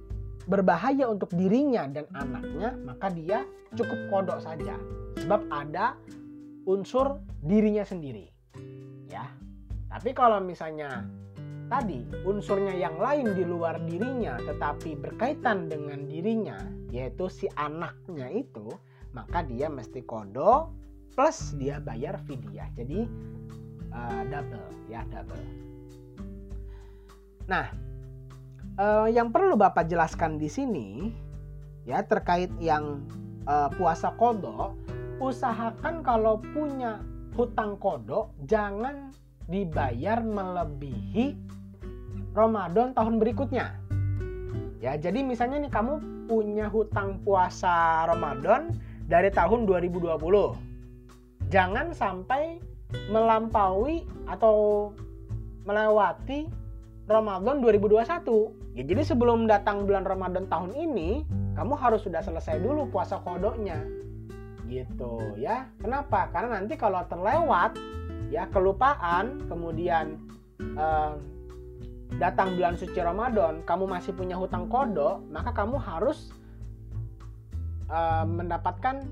[0.50, 3.46] berbahaya untuk dirinya dan anaknya, maka dia
[3.78, 4.74] cukup kodok saja.
[5.22, 5.94] Sebab ada
[6.66, 8.30] unsur dirinya sendiri.
[9.06, 9.30] Ya.
[9.90, 11.06] Tapi kalau misalnya
[11.70, 16.58] tadi unsurnya yang lain di luar dirinya tetapi berkaitan dengan dirinya
[16.90, 18.74] yaitu si anaknya itu
[19.14, 20.74] maka dia mesti kodo
[21.14, 22.70] plus dia bayar fidyah.
[22.74, 23.06] Jadi
[23.94, 25.44] uh, double ya double.
[27.46, 27.66] Nah
[28.78, 30.88] uh, yang perlu bapak jelaskan di sini
[31.86, 33.06] ya terkait yang
[33.46, 34.74] uh, puasa kodo
[35.22, 36.98] usahakan kalau punya
[37.38, 39.14] hutang kodok jangan
[39.50, 41.34] dibayar melebihi
[42.32, 43.74] Ramadan tahun berikutnya.
[44.80, 45.92] Ya, jadi misalnya nih kamu
[46.30, 48.72] punya hutang puasa Ramadan
[49.10, 50.16] dari tahun 2020.
[51.50, 52.62] Jangan sampai
[53.10, 54.88] melampaui atau
[55.66, 56.48] melewati
[57.10, 58.78] Ramadan 2021.
[58.78, 61.26] Ya, jadi sebelum datang bulan Ramadan tahun ini,
[61.58, 63.82] kamu harus sudah selesai dulu puasa kodoknya
[64.70, 67.74] gitu ya kenapa karena nanti kalau terlewat
[68.30, 70.14] ya kelupaan kemudian
[70.62, 71.12] eh,
[72.18, 76.34] datang bulan suci Ramadan kamu masih punya hutang kodo maka kamu harus
[77.86, 79.06] eh, mendapatkan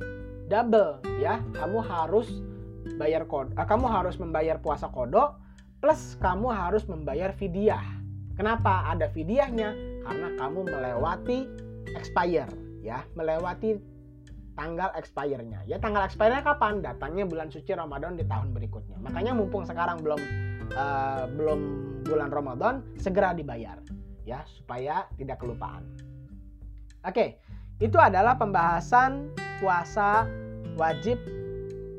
[0.48, 2.28] double ya kamu harus
[2.98, 5.38] bayar kodo eh, kamu harus membayar puasa kodo
[5.78, 7.84] plus kamu harus membayar fidyah
[8.34, 11.46] kenapa ada fidyahnya karena kamu melewati
[11.94, 12.50] expire
[12.82, 13.78] ya melewati
[14.58, 15.62] tanggal expire-nya.
[15.70, 16.82] Ya tanggal expire-nya kapan?
[16.82, 18.98] Datangnya bulan suci Ramadan di tahun berikutnya.
[18.98, 20.18] Makanya mumpung sekarang belum
[20.74, 21.60] uh, belum
[22.06, 23.80] bulan Ramadan, segera dibayar
[24.28, 25.88] ya supaya tidak kelupaan.
[27.00, 27.40] Oke,
[27.80, 30.28] itu adalah pembahasan puasa
[30.76, 31.16] wajib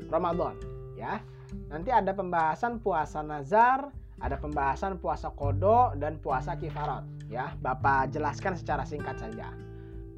[0.06, 0.54] Ramadan
[0.94, 1.18] ya.
[1.66, 3.90] Nanti ada pembahasan puasa nazar,
[4.22, 7.58] ada pembahasan puasa kodo dan puasa kifarat ya.
[7.58, 9.50] Bapak jelaskan secara singkat saja.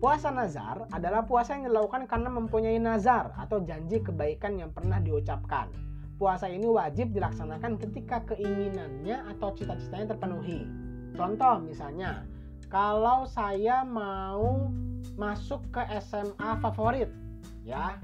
[0.03, 5.71] Puasa nazar adalah puasa yang dilakukan karena mempunyai nazar atau janji kebaikan yang pernah diucapkan.
[6.23, 10.63] Puasa ini wajib dilaksanakan ketika keinginannya atau cita-citanya terpenuhi.
[11.19, 12.23] Contoh misalnya,
[12.71, 14.71] kalau saya mau
[15.19, 17.11] masuk ke SMA favorit,
[17.67, 17.99] ya,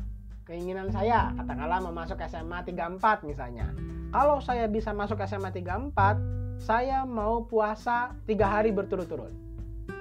[0.51, 3.71] keinginan saya katakanlah mau masuk SMA 34 misalnya.
[4.11, 5.95] Kalau saya bisa masuk SMA 34,
[6.59, 9.31] saya mau puasa tiga hari berturut-turut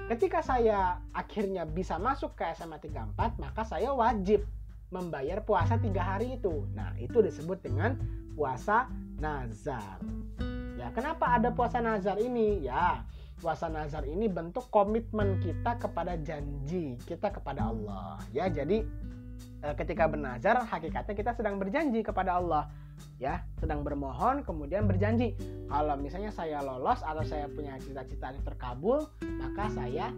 [0.08, 4.40] Ketika saya akhirnya bisa masuk ke SMA 34, maka saya wajib
[4.88, 6.64] membayar puasa tiga hari itu.
[6.72, 7.96] Nah, itu disebut dengan
[8.32, 8.88] puasa
[9.20, 10.00] nazar.
[10.78, 12.64] Ya, kenapa ada puasa nazar ini?
[12.64, 13.02] Ya,
[13.42, 18.16] puasa nazar ini bentuk komitmen kita kepada janji kita kepada Allah.
[18.30, 18.86] Ya, jadi
[19.66, 22.70] eh, ketika bernazar, hakikatnya kita sedang berjanji kepada Allah
[23.18, 25.34] ya sedang bermohon kemudian berjanji
[25.66, 29.10] kalau misalnya saya lolos atau saya punya cita-cita yang terkabul
[29.42, 30.14] maka saya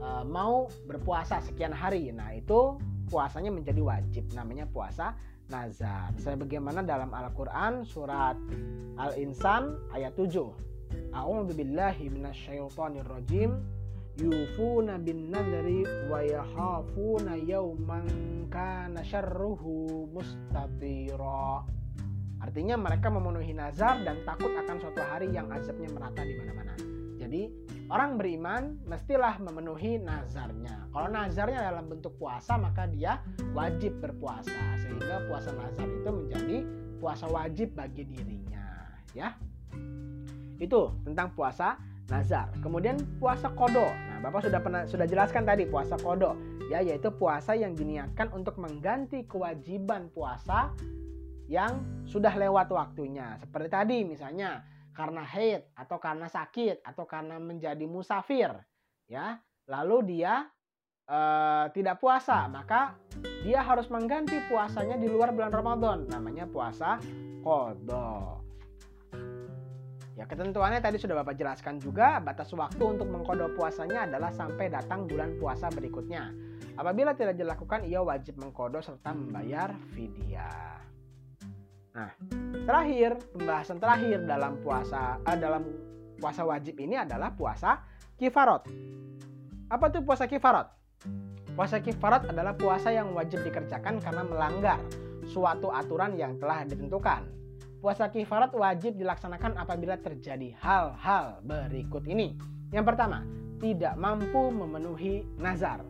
[0.00, 5.16] e, mau berpuasa sekian hari nah itu puasanya menjadi wajib namanya puasa
[5.48, 6.12] nazar.
[6.20, 8.36] Sebagaimana dalam Al-Qur'an surat
[9.00, 10.68] Al-Insan ayat 7
[11.12, 13.60] A'udzu billahi minasyaitonir rajim.
[14.18, 18.10] Yufuna bin nadri wa yakhafuna yawman
[18.50, 21.62] kana syarruhu mustatira.
[22.42, 26.97] Artinya mereka memenuhi nazar dan takut akan suatu hari yang azabnya merata di mana-mana.
[27.18, 27.50] Jadi
[27.90, 30.86] orang beriman mestilah memenuhi nazarnya.
[30.94, 33.18] Kalau nazarnya dalam bentuk puasa maka dia
[33.52, 36.56] wajib berpuasa sehingga puasa nazar itu menjadi
[36.98, 39.34] puasa wajib bagi dirinya, ya.
[40.58, 41.78] Itu tentang puasa
[42.10, 42.50] nazar.
[42.58, 43.86] Kemudian puasa kodo.
[43.86, 46.34] Nah, Bapak sudah pernah sudah jelaskan tadi puasa kodo,
[46.72, 50.74] ya yaitu puasa yang diniatkan untuk mengganti kewajiban puasa
[51.46, 53.38] yang sudah lewat waktunya.
[53.40, 54.66] Seperti tadi misalnya
[54.98, 58.50] karena haid atau karena sakit atau karena menjadi musafir
[59.06, 59.38] ya.
[59.70, 60.48] Lalu dia
[61.06, 62.98] uh, tidak puasa, maka
[63.46, 66.10] dia harus mengganti puasanya di luar bulan Ramadan.
[66.10, 66.98] Namanya puasa
[67.46, 68.42] kodo.
[70.18, 75.06] Ya ketentuannya tadi sudah Bapak jelaskan juga batas waktu untuk mengkodo puasanya adalah sampai datang
[75.06, 76.34] bulan puasa berikutnya.
[76.74, 80.87] Apabila tidak dilakukan ia wajib mengkodo serta membayar fidyah.
[81.98, 82.14] Nah,
[82.62, 85.66] terakhir pembahasan terakhir dalam puasa eh, dalam
[86.14, 87.82] puasa wajib ini adalah puasa
[88.14, 88.70] kifarot.
[89.66, 90.70] Apa tuh puasa kifarot?
[91.58, 94.78] Puasa kifarot adalah puasa yang wajib dikerjakan karena melanggar
[95.26, 97.26] suatu aturan yang telah ditentukan.
[97.82, 102.38] Puasa kifarat wajib dilaksanakan apabila terjadi hal-hal berikut ini.
[102.70, 103.26] Yang pertama,
[103.58, 105.82] tidak mampu memenuhi nazar.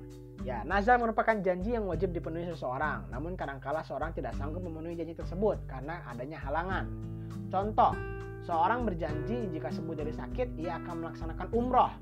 [0.46, 3.10] Ya, nazar merupakan janji yang wajib dipenuhi seseorang.
[3.10, 6.86] Namun kadangkala seorang tidak sanggup memenuhi janji tersebut karena adanya halangan.
[7.50, 7.92] Contoh,
[8.46, 11.92] seorang berjanji jika sembuh dari sakit ia akan melaksanakan umroh.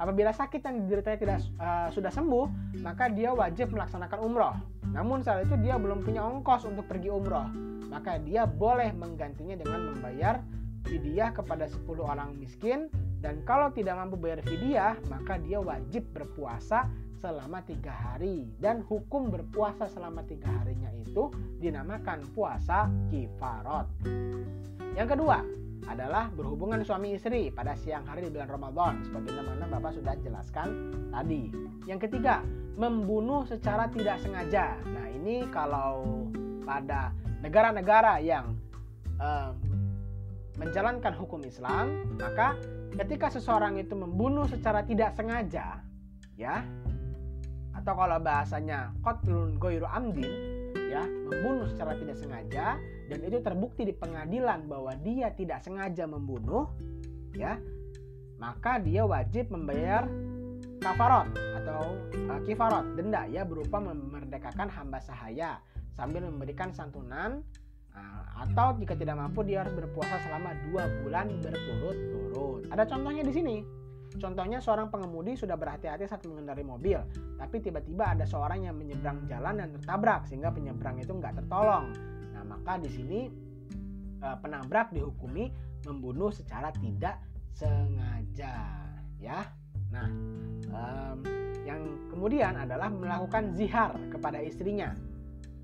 [0.00, 2.46] Apabila sakit yang dideritanya tidak uh, sudah sembuh,
[2.80, 4.56] maka dia wajib melaksanakan umroh.
[4.90, 9.90] Namun saat itu dia belum punya ongkos untuk pergi umroh maka dia boleh menggantinya dengan
[9.92, 10.38] membayar
[10.86, 12.86] fidyah kepada 10 orang miskin
[13.20, 16.86] dan kalau tidak mampu bayar fidyah maka dia wajib berpuasa
[17.20, 21.28] selama tiga hari dan hukum berpuasa selama tiga harinya itu
[21.60, 23.86] dinamakan puasa kifarot.
[24.96, 25.38] Yang kedua
[25.88, 30.68] adalah berhubungan suami istri pada siang hari di bulan Ramadan seperti mana Bapak sudah jelaskan
[31.12, 31.52] tadi.
[31.84, 32.44] Yang ketiga,
[32.80, 34.76] membunuh secara tidak sengaja.
[34.88, 36.28] Nah, ini kalau
[36.64, 37.12] pada
[37.44, 38.56] negara-negara yang
[39.20, 39.52] uh,
[40.56, 42.56] menjalankan hukum Islam, maka
[42.96, 45.80] ketika seseorang itu membunuh secara tidak sengaja,
[46.36, 46.64] ya,
[47.80, 50.28] atau kalau bahasanya qatlun goiru amdin,
[50.92, 52.76] ya, membunuh secara tidak sengaja
[53.08, 56.68] dan itu terbukti di pengadilan bahwa dia tidak sengaja membunuh,
[57.32, 57.56] ya,
[58.36, 60.04] maka dia wajib membayar
[60.80, 61.28] kafarot
[61.60, 61.96] atau
[62.32, 65.60] uh, kifarot denda ya berupa memerdekakan hamba sahaya
[65.92, 67.44] sambil memberikan santunan
[67.92, 72.64] nah, atau jika tidak mampu dia harus berpuasa selama dua bulan berturut-turut.
[72.72, 73.56] Ada contohnya di sini.
[74.18, 76.98] Contohnya seorang pengemudi sudah berhati-hati saat mengendarai mobil,
[77.38, 81.94] tapi tiba-tiba ada seorang yang menyeberang jalan dan tertabrak sehingga penyeberang itu nggak tertolong.
[82.34, 83.20] Nah maka di sini
[84.18, 85.46] eh, penabrak dihukumi
[85.86, 87.22] membunuh secara tidak
[87.54, 88.66] sengaja,
[89.22, 89.46] ya.
[89.94, 90.10] Nah
[91.62, 94.90] yang kemudian adalah melakukan zihar kepada istrinya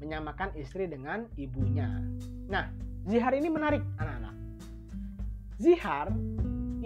[0.00, 1.88] menyamakan istri dengan ibunya.
[2.52, 2.68] Nah,
[3.08, 4.34] zihar ini menarik anak-anak.
[5.56, 6.12] Zihar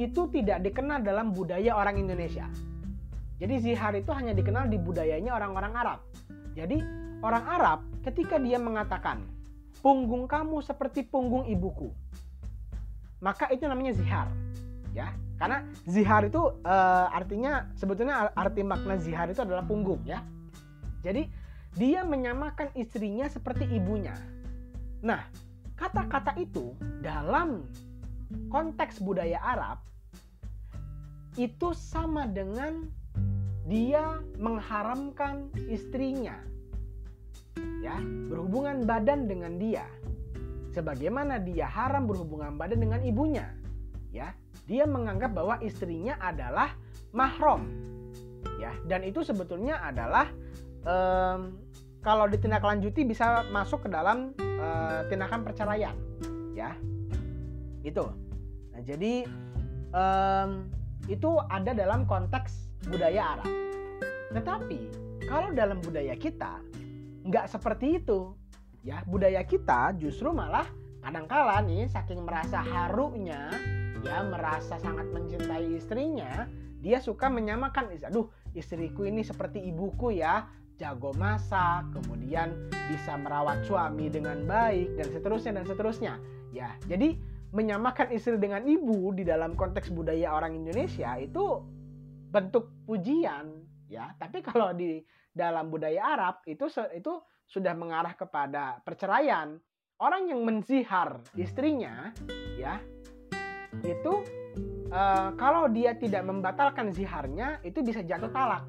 [0.00, 2.48] itu tidak dikenal dalam budaya orang Indonesia.
[3.36, 6.00] Jadi zihar itu hanya dikenal di budayanya orang-orang Arab.
[6.56, 6.80] Jadi
[7.20, 9.20] orang Arab ketika dia mengatakan
[9.84, 11.92] punggung kamu seperti punggung ibuku,
[13.20, 14.28] maka itu namanya zihar.
[14.96, 20.24] Ya, karena zihar itu uh, artinya sebetulnya arti makna zihar itu adalah punggung ya.
[21.04, 21.28] Jadi
[21.76, 24.16] dia menyamakan istrinya seperti ibunya.
[25.00, 25.24] Nah,
[25.80, 27.64] kata-kata itu dalam
[28.52, 29.89] konteks budaya Arab
[31.38, 32.90] itu sama dengan
[33.70, 36.34] dia mengharamkan istrinya.
[37.84, 37.94] Ya
[38.26, 39.86] berhubungan badan dengan dia.
[40.74, 43.46] Sebagaimana dia haram berhubungan badan dengan ibunya.
[44.10, 44.34] Ya
[44.66, 46.74] dia menganggap bahwa istrinya adalah
[47.14, 47.70] mahram.
[48.58, 50.26] Ya dan itu sebetulnya adalah
[50.82, 51.54] um,
[52.00, 55.94] kalau ditindaklanjuti bisa masuk ke dalam uh, tindakan perceraian.
[56.58, 56.74] Ya
[57.86, 58.02] itu.
[58.74, 59.26] Nah jadi
[59.94, 60.79] um,
[61.10, 63.50] itu ada dalam konteks budaya Arab
[64.30, 64.80] tetapi
[65.26, 66.62] kalau dalam budaya kita
[67.26, 68.32] nggak seperti itu
[68.86, 70.64] ya budaya kita justru malah
[71.02, 73.50] kadangkala nih saking merasa harunya
[74.06, 76.46] ya merasa sangat mencintai istrinya
[76.80, 80.48] dia suka menyamakan aduh istriku ini seperti ibuku ya
[80.80, 82.56] jago masak, kemudian
[82.88, 86.14] bisa merawat suami dengan baik dan seterusnya dan seterusnya.
[86.56, 87.20] Ya, jadi
[87.50, 91.62] menyamakan istri dengan ibu di dalam konteks budaya orang Indonesia itu
[92.30, 93.50] bentuk pujian,
[93.90, 94.14] ya.
[94.14, 95.02] Tapi kalau di
[95.34, 97.12] dalam budaya Arab itu itu
[97.50, 99.58] sudah mengarah kepada perceraian.
[100.00, 102.08] Orang yang menzihar istrinya,
[102.56, 102.80] ya,
[103.84, 104.24] itu
[104.88, 108.64] uh, kalau dia tidak membatalkan ziharnya itu bisa jatuh talak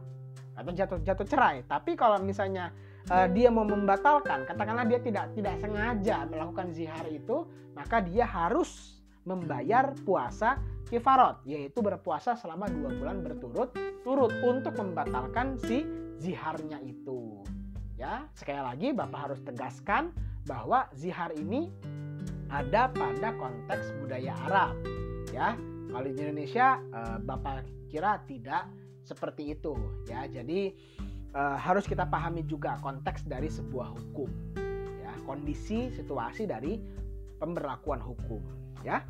[0.58, 1.64] atau jatuh jatuh cerai.
[1.70, 2.76] Tapi kalau misalnya
[3.10, 9.02] uh, dia mau membatalkan, katakanlah dia tidak tidak sengaja melakukan zihar itu, maka dia harus
[9.26, 15.88] membayar puasa kifarot, yaitu berpuasa selama dua bulan berturut-turut untuk membatalkan si
[16.22, 17.42] ziharnya itu.
[17.98, 20.10] Ya, sekali lagi Bapak harus tegaskan
[20.50, 21.70] bahwa zihar ini
[22.50, 24.74] ada pada konteks budaya Arab.
[25.30, 25.54] Ya,
[25.88, 28.68] kalau di Indonesia eh, Bapak kira tidak
[29.04, 29.74] seperti itu
[30.08, 30.72] ya jadi
[31.36, 34.30] uh, harus kita pahami juga konteks dari sebuah hukum
[35.04, 35.12] ya.
[35.24, 36.80] Kondisi situasi dari
[37.40, 38.42] pemberlakuan hukum
[38.84, 39.04] ya.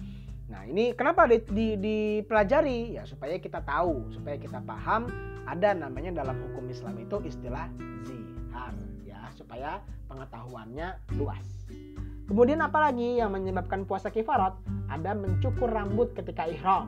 [0.52, 3.00] Nah ini kenapa di, di, dipelajari?
[3.00, 5.08] Ya supaya kita tahu supaya kita paham
[5.48, 7.72] ada namanya dalam hukum Islam itu istilah
[8.06, 8.76] zihar
[9.08, 9.20] ya.
[9.34, 9.80] Supaya
[10.12, 11.48] pengetahuannya luas.
[12.28, 14.56] Kemudian apalagi yang menyebabkan puasa kifarat?
[14.88, 16.88] Ada mencukur rambut ketika ihram.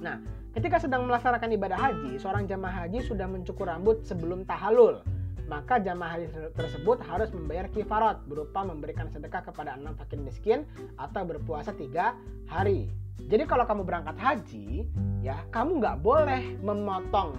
[0.00, 4.98] Nah Ketika sedang melaksanakan ibadah haji, seorang jamaah haji sudah mencukur rambut sebelum tahalul.
[5.46, 6.26] Maka jamaah haji
[6.58, 10.66] tersebut harus membayar kifarat berupa memberikan sedekah kepada enam fakir miskin
[10.98, 12.18] atau berpuasa tiga
[12.50, 12.90] hari.
[13.30, 14.90] Jadi kalau kamu berangkat haji,
[15.22, 17.38] ya kamu nggak boleh memotong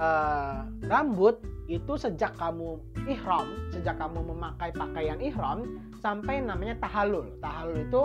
[0.00, 2.80] uh, rambut itu sejak kamu
[3.12, 3.44] ihram,
[3.76, 7.28] sejak kamu memakai pakaian ihram sampai namanya tahalul.
[7.44, 8.02] Tahalul itu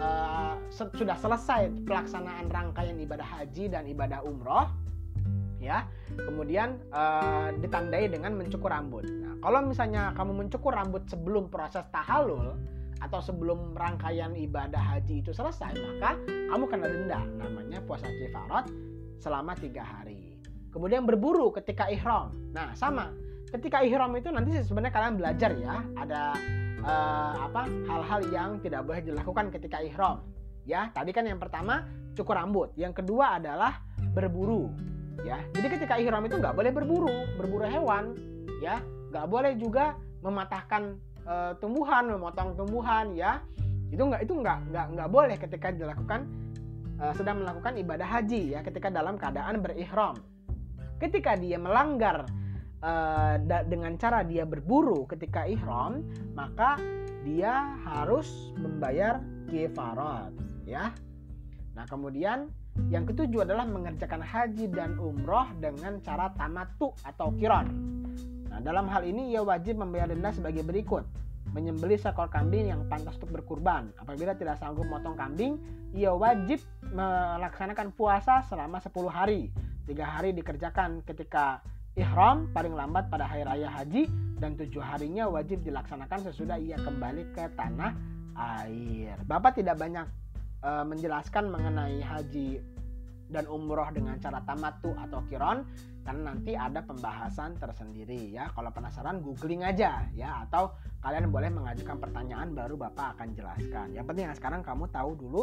[0.00, 4.66] uh, sudah selesai pelaksanaan rangkaian ibadah haji dan ibadah umroh,
[5.60, 5.84] ya.
[6.16, 9.06] Kemudian uh, ditandai dengan mencukur rambut.
[9.06, 12.56] Nah, kalau misalnya kamu mencukur rambut sebelum proses tahalul
[13.00, 17.20] atau sebelum rangkaian ibadah haji itu selesai, maka kamu kena denda.
[17.38, 18.68] Namanya puasa kifarat
[19.20, 20.40] selama tiga hari.
[20.72, 22.32] Kemudian berburu ketika ihram.
[22.56, 23.12] Nah, sama.
[23.50, 26.38] Ketika ihram itu nanti sebenarnya kalian belajar ya, ada
[26.84, 30.24] uh, apa hal-hal yang tidak boleh dilakukan ketika ihram.
[30.68, 33.80] Ya, tadi kan yang pertama cukur rambut, yang kedua adalah
[34.12, 34.70] berburu.
[35.24, 38.16] Ya, jadi ketika ihram itu nggak boleh berburu, berburu hewan.
[38.60, 43.16] Ya, nggak boleh juga mematahkan uh, tumbuhan, memotong tumbuhan.
[43.16, 43.40] Ya,
[43.88, 46.28] itu nggak itu nggak nggak nggak boleh ketika dilakukan
[47.00, 50.16] uh, sedang melakukan ibadah haji ya, ketika dalam keadaan berihram
[51.00, 52.28] ketika dia melanggar
[52.84, 53.36] uh,
[53.68, 56.80] dengan cara dia berburu ketika ihram maka
[57.24, 60.32] dia harus membayar kifarat
[60.64, 60.92] ya.
[61.76, 62.48] Nah kemudian
[62.88, 67.66] yang ketujuh adalah mengerjakan haji dan umroh dengan cara tamatu atau kiron.
[68.48, 71.04] Nah dalam hal ini ia wajib membayar denda sebagai berikut.
[71.50, 73.90] Menyembeli seekor kambing yang pantas untuk berkurban.
[73.98, 75.58] Apabila tidak sanggup motong kambing,
[75.90, 76.62] ia wajib
[76.94, 79.50] melaksanakan puasa selama 10 hari.
[79.82, 81.58] Tiga hari dikerjakan ketika
[82.00, 84.08] ihram paling lambat pada hari raya haji
[84.40, 87.92] dan tujuh harinya wajib dilaksanakan sesudah ia kembali ke tanah
[88.64, 89.20] air.
[89.28, 90.08] Bapak tidak banyak
[90.64, 92.64] uh, menjelaskan mengenai haji
[93.30, 95.62] dan umroh dengan cara tamatu atau kiron
[96.02, 98.50] karena nanti ada pembahasan tersendiri ya.
[98.50, 103.94] Kalau penasaran googling aja ya atau kalian boleh mengajukan pertanyaan baru Bapak akan jelaskan.
[103.94, 105.42] Yang penting sekarang kamu tahu dulu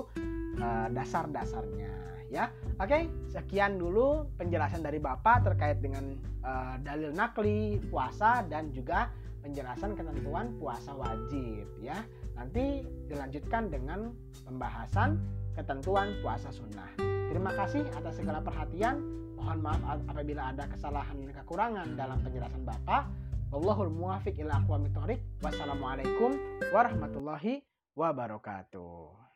[0.60, 1.92] uh, dasar-dasarnya
[2.28, 2.52] ya.
[2.78, 6.14] Oke, sekian dulu penjelasan dari Bapak terkait dengan
[6.44, 9.10] uh, dalil nakli, puasa dan juga
[9.42, 12.04] penjelasan ketentuan puasa wajib ya.
[12.38, 14.14] Nanti dilanjutkan dengan
[14.46, 15.18] pembahasan
[15.58, 16.94] ketentuan puasa sunnah.
[17.34, 19.02] Terima kasih atas segala perhatian.
[19.34, 23.10] Mohon maaf apabila ada kesalahan dan kekurangan dalam penjelasan Bapak.
[23.50, 24.94] Wallahul muwafiq ila aqwamit
[25.42, 26.36] Wassalamualaikum
[26.70, 27.66] warahmatullahi
[27.98, 29.27] wabarakatuh.